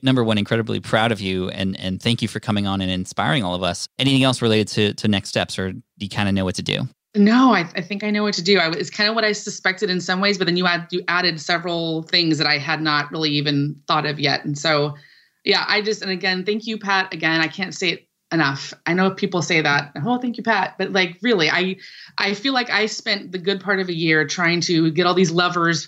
number 0.01 0.23
one 0.23 0.37
incredibly 0.37 0.79
proud 0.79 1.11
of 1.11 1.21
you. 1.21 1.49
And 1.49 1.79
and 1.79 2.01
thank 2.01 2.21
you 2.21 2.27
for 2.27 2.39
coming 2.39 2.65
on 2.65 2.81
and 2.81 2.89
inspiring 2.89 3.43
all 3.43 3.55
of 3.55 3.63
us. 3.63 3.87
Anything 3.99 4.23
else 4.23 4.41
related 4.41 4.67
to 4.69 4.93
to 4.95 5.07
next 5.07 5.29
steps 5.29 5.59
or 5.59 5.73
do 5.73 5.81
you 5.99 6.09
kind 6.09 6.29
of 6.29 6.35
know 6.35 6.45
what 6.45 6.55
to 6.55 6.63
do? 6.63 6.87
No 7.15 7.53
I, 7.53 7.69
I 7.75 7.81
think 7.81 8.03
i 8.03 8.09
know 8.09 8.23
what 8.23 8.33
to 8.35 8.43
do. 8.43 8.57
I, 8.57 8.71
it's 8.71 8.89
kind 8.89 9.09
of 9.09 9.15
what 9.15 9.25
i 9.25 9.33
suspected 9.33 9.89
in 9.89 10.01
some 10.01 10.21
ways 10.21 10.37
but 10.37 10.45
then 10.45 10.57
you 10.57 10.65
add 10.65 10.87
you 10.91 11.03
added 11.07 11.39
several 11.39 12.03
things 12.03 12.37
that 12.37 12.47
i 12.47 12.57
had 12.57 12.81
not 12.81 13.11
really 13.11 13.31
even 13.31 13.75
thought 13.87 14.05
of 14.05 14.19
yet. 14.19 14.45
And 14.45 14.57
so 14.57 14.95
yeah 15.43 15.65
i 15.67 15.81
just 15.81 16.01
and 16.01 16.09
again 16.09 16.45
thank 16.45 16.65
you 16.65 16.77
pat 16.77 17.13
again. 17.13 17.41
I 17.41 17.47
can't 17.47 17.75
say 17.75 17.89
it 17.89 18.07
enough. 18.33 18.73
I 18.85 18.93
know 18.93 19.11
people 19.11 19.41
say 19.41 19.61
that 19.61 19.91
oh 20.03 20.17
thank 20.17 20.37
you 20.37 20.43
pat 20.43 20.75
but 20.77 20.91
like 20.91 21.17
really 21.21 21.49
i 21.49 21.75
i 22.17 22.33
feel 22.33 22.53
like 22.53 22.69
i 22.69 22.85
spent 22.85 23.31
the 23.31 23.37
good 23.37 23.61
part 23.61 23.79
of 23.79 23.89
a 23.89 23.95
year 23.95 24.25
trying 24.27 24.61
to 24.61 24.91
get 24.91 25.05
all 25.05 25.13
these 25.13 25.31
levers 25.31 25.87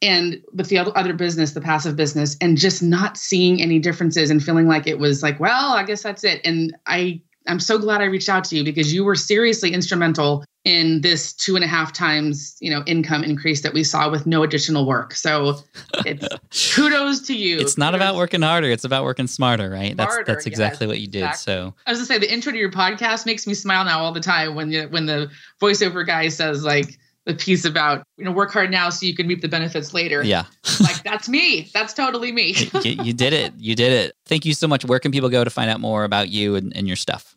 and 0.00 0.42
with 0.52 0.68
the 0.68 0.78
other 0.78 0.92
other 0.96 1.12
business 1.14 1.52
the 1.52 1.60
passive 1.60 1.96
business 1.96 2.36
and 2.40 2.56
just 2.56 2.82
not 2.82 3.16
seeing 3.16 3.60
any 3.60 3.78
differences 3.78 4.30
and 4.30 4.42
feeling 4.42 4.66
like 4.66 4.86
it 4.86 4.98
was 4.98 5.22
like 5.22 5.40
well 5.40 5.74
i 5.74 5.82
guess 5.82 6.02
that's 6.02 6.24
it. 6.24 6.40
And 6.44 6.76
i 6.86 7.20
I'm 7.48 7.60
so 7.60 7.78
glad 7.78 8.00
I 8.00 8.04
reached 8.04 8.28
out 8.28 8.44
to 8.44 8.56
you 8.56 8.64
because 8.64 8.92
you 8.92 9.04
were 9.04 9.14
seriously 9.14 9.72
instrumental 9.72 10.44
in 10.64 11.00
this 11.00 11.32
two 11.32 11.56
and 11.56 11.64
a 11.64 11.68
half 11.68 11.92
times, 11.92 12.56
you 12.60 12.70
know, 12.70 12.82
income 12.86 13.24
increase 13.24 13.62
that 13.62 13.72
we 13.72 13.82
saw 13.82 14.10
with 14.10 14.26
no 14.26 14.42
additional 14.42 14.86
work. 14.86 15.14
So 15.14 15.56
it's 16.04 16.28
kudos 16.74 17.20
to 17.22 17.34
you. 17.34 17.58
It's 17.58 17.78
not 17.78 17.94
Kudos. 17.94 18.06
about 18.06 18.16
working 18.16 18.42
harder; 18.42 18.70
it's 18.70 18.84
about 18.84 19.04
working 19.04 19.26
smarter, 19.26 19.70
right? 19.70 19.94
Smarter, 19.94 20.24
that's 20.24 20.26
that's 20.26 20.46
exactly 20.46 20.86
yes, 20.86 20.88
what 20.88 21.00
you 21.00 21.06
did. 21.06 21.24
exactly. 21.24 21.52
So 21.54 21.74
I 21.86 21.90
was 21.90 21.98
gonna 22.00 22.06
say 22.06 22.18
the 22.18 22.32
intro 22.32 22.52
to 22.52 22.58
your 22.58 22.70
podcast 22.70 23.24
makes 23.24 23.46
me 23.46 23.54
smile 23.54 23.84
now 23.84 24.00
all 24.00 24.12
the 24.12 24.20
time 24.20 24.54
when 24.54 24.70
you, 24.70 24.82
when 24.88 25.06
the 25.06 25.30
voiceover 25.60 26.06
guy 26.06 26.28
says 26.28 26.64
like 26.64 26.98
the 27.28 27.34
piece 27.34 27.64
about 27.64 28.02
you 28.16 28.24
know 28.24 28.32
work 28.32 28.50
hard 28.50 28.72
now 28.72 28.88
so 28.88 29.06
you 29.06 29.14
can 29.14 29.28
reap 29.28 29.42
the 29.42 29.48
benefits 29.48 29.94
later. 29.94 30.24
yeah, 30.24 30.46
like 30.80 31.02
that's 31.04 31.28
me. 31.28 31.70
That's 31.72 31.92
totally 31.92 32.32
me. 32.32 32.56
you, 32.82 33.04
you 33.04 33.12
did 33.12 33.32
it. 33.32 33.52
You 33.56 33.76
did 33.76 33.92
it. 33.92 34.14
Thank 34.26 34.44
you 34.44 34.54
so 34.54 34.66
much. 34.66 34.84
Where 34.84 34.98
can 34.98 35.12
people 35.12 35.28
go 35.28 35.44
to 35.44 35.50
find 35.50 35.70
out 35.70 35.78
more 35.78 36.02
about 36.04 36.30
you 36.30 36.56
and, 36.56 36.74
and 36.76 36.88
your 36.88 36.96
stuff? 36.96 37.36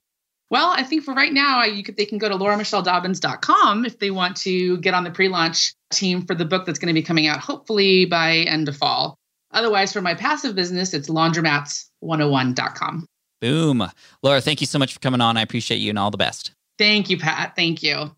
Well, 0.50 0.74
I 0.76 0.84
think 0.84 1.04
for 1.04 1.14
right 1.14 1.32
now, 1.32 1.64
you 1.64 1.84
could, 1.84 1.96
they 1.96 2.06
can 2.06 2.18
go 2.18 2.28
to 2.28 2.36
lauramichelledobbins.com 2.36 3.86
if 3.86 4.00
they 4.00 4.12
want 4.12 4.36
to 4.38 4.78
get 4.80 4.94
on 4.94 5.06
the 5.06 5.12
pre-launch 5.12 5.74
team 5.92 6.26
for 6.26 6.36
the 6.36 6.44
book 6.44 6.66
that's 6.66 6.80
going 6.80 6.88
to 6.88 6.94
be 6.94 7.04
coming 7.04 7.28
out 7.28 7.40
hopefully 7.40 8.06
by 8.06 8.38
end 8.38 8.68
of 8.68 8.76
fall. 8.76 9.16
Otherwise, 9.52 9.94
for 9.94 10.02
my 10.02 10.14
passive 10.14 10.56
business, 10.56 10.94
it's 10.94 11.10
laundromats101.com. 11.10 13.06
Boom, 13.40 13.90
Laura. 14.24 14.42
Thank 14.42 14.60
you 14.62 14.68
so 14.68 14.78
much 14.78 14.94
for 14.94 15.00
coming 15.00 15.22
on. 15.22 15.38
I 15.38 15.42
appreciate 15.42 15.78
you 15.78 15.90
and 15.90 16.00
all 16.00 16.12
the 16.12 16.18
best. 16.18 16.52
Thank 16.78 17.10
you, 17.10 17.18
Pat. 17.18 17.56
Thank 17.56 17.82
you. 17.82 18.12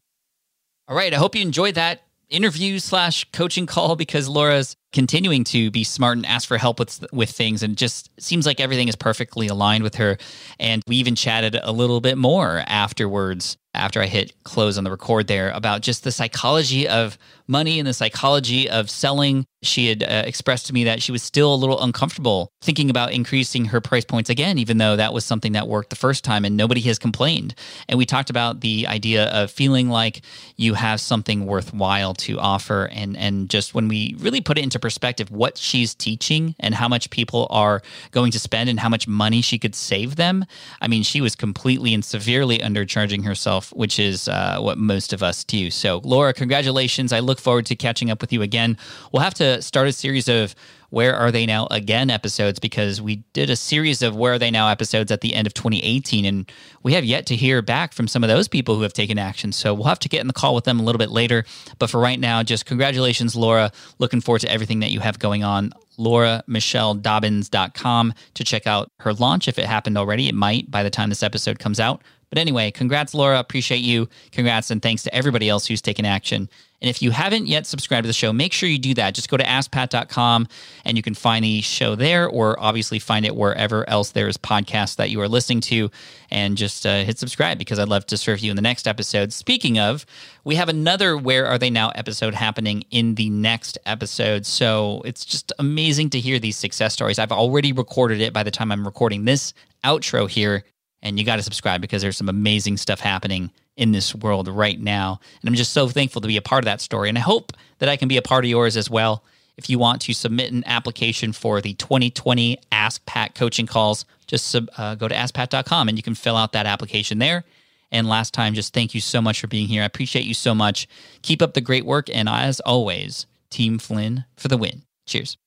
All 0.87 0.95
right. 0.95 1.13
I 1.13 1.17
hope 1.17 1.35
you 1.35 1.41
enjoyed 1.41 1.75
that 1.75 2.03
interview 2.29 2.79
slash 2.79 3.25
coaching 3.31 3.65
call 3.65 3.95
because 3.95 4.27
Laura's 4.27 4.75
continuing 4.91 5.43
to 5.45 5.69
be 5.71 5.83
smart 5.83 6.17
and 6.17 6.25
ask 6.25 6.47
for 6.47 6.57
help 6.57 6.79
with 6.79 7.05
with 7.13 7.29
things 7.29 7.63
and 7.63 7.77
just 7.77 8.09
seems 8.19 8.45
like 8.45 8.59
everything 8.59 8.87
is 8.87 8.95
perfectly 8.95 9.47
aligned 9.47 9.83
with 9.83 9.95
her 9.95 10.17
and 10.59 10.81
we 10.87 10.95
even 10.95 11.15
chatted 11.15 11.59
a 11.61 11.71
little 11.71 12.01
bit 12.01 12.17
more 12.17 12.63
afterwards 12.65 13.57
after 13.73 14.01
I 14.01 14.07
hit 14.07 14.33
close 14.43 14.77
on 14.77 14.83
the 14.83 14.91
record 14.91 15.27
there 15.27 15.51
about 15.51 15.81
just 15.81 16.03
the 16.03 16.11
psychology 16.11 16.87
of 16.87 17.17
money 17.47 17.79
and 17.79 17.87
the 17.87 17.93
psychology 17.93 18.69
of 18.69 18.89
selling. 18.89 19.45
She 19.61 19.87
had 19.87 20.03
uh, 20.03 20.23
expressed 20.25 20.67
to 20.67 20.73
me 20.73 20.83
that 20.85 21.01
she 21.01 21.11
was 21.11 21.23
still 21.23 21.53
a 21.53 21.55
little 21.55 21.81
uncomfortable 21.81 22.49
thinking 22.61 22.89
about 22.89 23.13
increasing 23.13 23.65
her 23.65 23.81
price 23.81 24.05
points 24.05 24.29
again, 24.29 24.57
even 24.57 24.77
though 24.77 24.95
that 24.95 25.13
was 25.13 25.25
something 25.25 25.53
that 25.53 25.67
worked 25.67 25.89
the 25.89 25.95
first 25.95 26.23
time 26.23 26.45
and 26.45 26.57
nobody 26.57 26.81
has 26.81 26.99
complained. 26.99 27.55
And 27.87 27.97
we 27.97 28.05
talked 28.05 28.29
about 28.29 28.61
the 28.61 28.87
idea 28.87 29.25
of 29.25 29.51
feeling 29.51 29.89
like 29.89 30.21
you 30.57 30.73
have 30.73 30.99
something 30.99 31.45
worthwhile 31.45 32.13
to 32.15 32.39
offer. 32.39 32.89
And, 32.91 33.15
and 33.17 33.49
just 33.49 33.73
when 33.73 33.87
we 33.87 34.15
really 34.19 34.41
put 34.41 34.57
it 34.57 34.63
into 34.63 34.79
perspective, 34.79 35.31
what 35.31 35.57
she's 35.57 35.95
teaching 35.95 36.55
and 36.59 36.75
how 36.75 36.87
much 36.87 37.09
people 37.09 37.47
are 37.49 37.81
going 38.11 38.31
to 38.31 38.39
spend 38.39 38.69
and 38.69 38.79
how 38.79 38.89
much 38.89 39.07
money 39.07 39.41
she 39.41 39.57
could 39.59 39.75
save 39.75 40.15
them, 40.15 40.45
I 40.81 40.87
mean, 40.87 41.03
she 41.03 41.21
was 41.21 41.35
completely 41.35 41.93
and 41.93 42.03
severely 42.03 42.57
undercharging 42.59 43.25
herself, 43.25 43.62
which 43.71 43.99
is 43.99 44.27
uh, 44.27 44.59
what 44.59 44.77
most 44.77 45.13
of 45.13 45.23
us 45.23 45.43
do. 45.43 45.71
So, 45.71 46.01
Laura, 46.03 46.33
congratulations. 46.33 47.13
I 47.13 47.19
look 47.19 47.39
forward 47.39 47.65
to 47.67 47.75
catching 47.75 48.09
up 48.09 48.21
with 48.21 48.33
you 48.33 48.41
again. 48.41 48.77
We'll 49.11 49.23
have 49.23 49.33
to 49.35 49.61
start 49.61 49.87
a 49.87 49.91
series 49.91 50.27
of 50.27 50.55
Where 50.89 51.15
Are 51.15 51.31
They 51.31 51.45
Now 51.45 51.67
Again 51.71 52.09
episodes 52.09 52.59
because 52.59 53.01
we 53.01 53.17
did 53.33 53.49
a 53.49 53.55
series 53.55 54.01
of 54.01 54.15
Where 54.15 54.33
Are 54.33 54.39
They 54.39 54.51
Now 54.51 54.69
episodes 54.69 55.11
at 55.11 55.21
the 55.21 55.33
end 55.33 55.47
of 55.47 55.53
2018, 55.53 56.25
and 56.25 56.51
we 56.83 56.93
have 56.93 57.05
yet 57.05 57.25
to 57.27 57.35
hear 57.35 57.61
back 57.61 57.93
from 57.93 58.07
some 58.07 58.23
of 58.23 58.29
those 58.29 58.47
people 58.47 58.75
who 58.75 58.81
have 58.81 58.93
taken 58.93 59.17
action. 59.17 59.51
So 59.51 59.73
we'll 59.73 59.87
have 59.87 59.99
to 59.99 60.09
get 60.09 60.21
in 60.21 60.27
the 60.27 60.33
call 60.33 60.55
with 60.55 60.65
them 60.65 60.79
a 60.79 60.83
little 60.83 60.99
bit 60.99 61.11
later. 61.11 61.45
But 61.79 61.89
for 61.89 61.99
right 61.99 62.19
now, 62.19 62.43
just 62.43 62.65
congratulations, 62.65 63.35
Laura. 63.35 63.71
Looking 63.99 64.21
forward 64.21 64.41
to 64.41 64.51
everything 64.51 64.81
that 64.81 64.91
you 64.91 64.99
have 64.99 65.19
going 65.19 65.43
on. 65.43 65.73
LauraMichelleDobbins.com 65.97 68.13
to 68.33 68.43
check 68.43 68.67
out 68.67 68.91
her 68.99 69.13
launch 69.13 69.47
if 69.47 69.57
it 69.59 69.65
happened 69.65 69.97
already. 69.97 70.27
It 70.27 70.35
might 70.35 70.69
by 70.69 70.83
the 70.83 70.89
time 70.89 71.07
this 71.09 71.23
episode 71.23 71.59
comes 71.59 71.79
out. 71.79 72.01
But 72.33 72.39
anyway, 72.39 72.71
congrats, 72.71 73.13
Laura. 73.13 73.37
Appreciate 73.37 73.81
you. 73.81 74.09
Congrats 74.31 74.71
and 74.71 74.81
thanks 74.81 75.03
to 75.03 75.13
everybody 75.13 75.49
else 75.49 75.67
who's 75.67 75.83
taken 75.83 76.03
action. 76.03 76.49
And 76.81 76.89
if 76.89 76.99
you 76.99 77.11
haven't 77.11 77.45
yet 77.45 77.67
subscribed 77.67 78.05
to 78.05 78.07
the 78.07 78.13
show, 78.13 78.33
make 78.33 78.53
sure 78.53 78.67
you 78.67 78.79
do 78.79 78.95
that. 78.95 79.13
Just 79.13 79.29
go 79.29 79.37
to 79.37 79.43
askpat.com 79.43 80.47
and 80.83 80.97
you 80.97 81.03
can 81.03 81.13
find 81.13 81.45
the 81.45 81.61
show 81.61 81.93
there, 81.93 82.27
or 82.27 82.59
obviously 82.59 82.97
find 82.97 83.23
it 83.23 83.35
wherever 83.35 83.87
else 83.87 84.09
there 84.09 84.27
is 84.27 84.35
podcasts 84.35 84.95
that 84.95 85.11
you 85.11 85.21
are 85.21 85.27
listening 85.27 85.61
to, 85.61 85.91
and 86.31 86.57
just 86.57 86.87
uh, 86.87 87.03
hit 87.03 87.19
subscribe 87.19 87.59
because 87.59 87.77
I'd 87.77 87.87
love 87.87 88.07
to 88.07 88.17
serve 88.17 88.39
you 88.39 88.49
in 88.49 88.55
the 88.55 88.63
next 88.63 88.87
episode. 88.87 89.31
Speaking 89.31 89.77
of, 89.77 90.03
we 90.43 90.55
have 90.55 90.69
another 90.69 91.15
Where 91.15 91.45
Are 91.45 91.59
They 91.59 91.69
Now 91.69 91.89
episode 91.89 92.33
happening 92.33 92.83
in 92.89 93.13
the 93.13 93.29
next 93.29 93.77
episode. 93.85 94.47
So 94.47 95.03
it's 95.05 95.23
just 95.23 95.53
amazing 95.59 96.09
to 96.09 96.19
hear 96.19 96.39
these 96.39 96.57
success 96.57 96.93
stories. 96.93 97.19
I've 97.19 97.31
already 97.31 97.73
recorded 97.73 98.21
it 98.21 98.33
by 98.33 98.41
the 98.41 98.49
time 98.49 98.71
I'm 98.71 98.85
recording 98.85 99.25
this 99.25 99.53
outro 99.83 100.27
here 100.27 100.63
and 101.03 101.19
you 101.19 101.25
got 101.25 101.35
to 101.35 101.43
subscribe 101.43 101.81
because 101.81 102.01
there's 102.01 102.17
some 102.17 102.29
amazing 102.29 102.77
stuff 102.77 102.99
happening 102.99 103.51
in 103.75 103.91
this 103.91 104.15
world 104.15 104.47
right 104.47 104.79
now. 104.79 105.19
And 105.41 105.49
I'm 105.49 105.55
just 105.55 105.73
so 105.73 105.87
thankful 105.87 106.21
to 106.21 106.27
be 106.27 106.37
a 106.37 106.41
part 106.41 106.63
of 106.63 106.65
that 106.65 106.81
story. 106.81 107.09
And 107.09 107.17
I 107.17 107.21
hope 107.21 107.51
that 107.79 107.89
I 107.89 107.97
can 107.97 108.07
be 108.07 108.17
a 108.17 108.21
part 108.21 108.45
of 108.45 108.49
yours 108.49 108.77
as 108.77 108.89
well. 108.89 109.23
If 109.57 109.69
you 109.69 109.77
want 109.77 110.01
to 110.03 110.13
submit 110.13 110.51
an 110.51 110.63
application 110.65 111.31
for 111.33 111.61
the 111.61 111.73
2020 111.75 112.57
Ask 112.71 113.05
Pat 113.05 113.35
coaching 113.35 113.67
calls, 113.67 114.05
just 114.25 114.47
sub, 114.47 114.69
uh, 114.77 114.95
go 114.95 115.07
to 115.07 115.13
askpat.com 115.13 115.89
and 115.89 115.97
you 115.97 116.01
can 116.01 116.15
fill 116.15 116.37
out 116.37 116.53
that 116.53 116.65
application 116.65 117.19
there. 117.19 117.43
And 117.91 118.07
last 118.07 118.33
time, 118.33 118.55
just 118.55 118.73
thank 118.73 118.95
you 118.95 119.01
so 119.01 119.21
much 119.21 119.39
for 119.39 119.45
being 119.47 119.67
here. 119.67 119.83
I 119.83 119.85
appreciate 119.85 120.25
you 120.25 120.33
so 120.33 120.55
much. 120.55 120.87
Keep 121.21 121.43
up 121.43 121.53
the 121.53 121.61
great 121.61 121.85
work. 121.85 122.09
And 122.11 122.27
as 122.27 122.59
always, 122.61 123.27
Team 123.51 123.77
Flynn 123.77 124.25
for 124.35 124.47
the 124.47 124.57
win. 124.57 124.81
Cheers. 125.05 125.37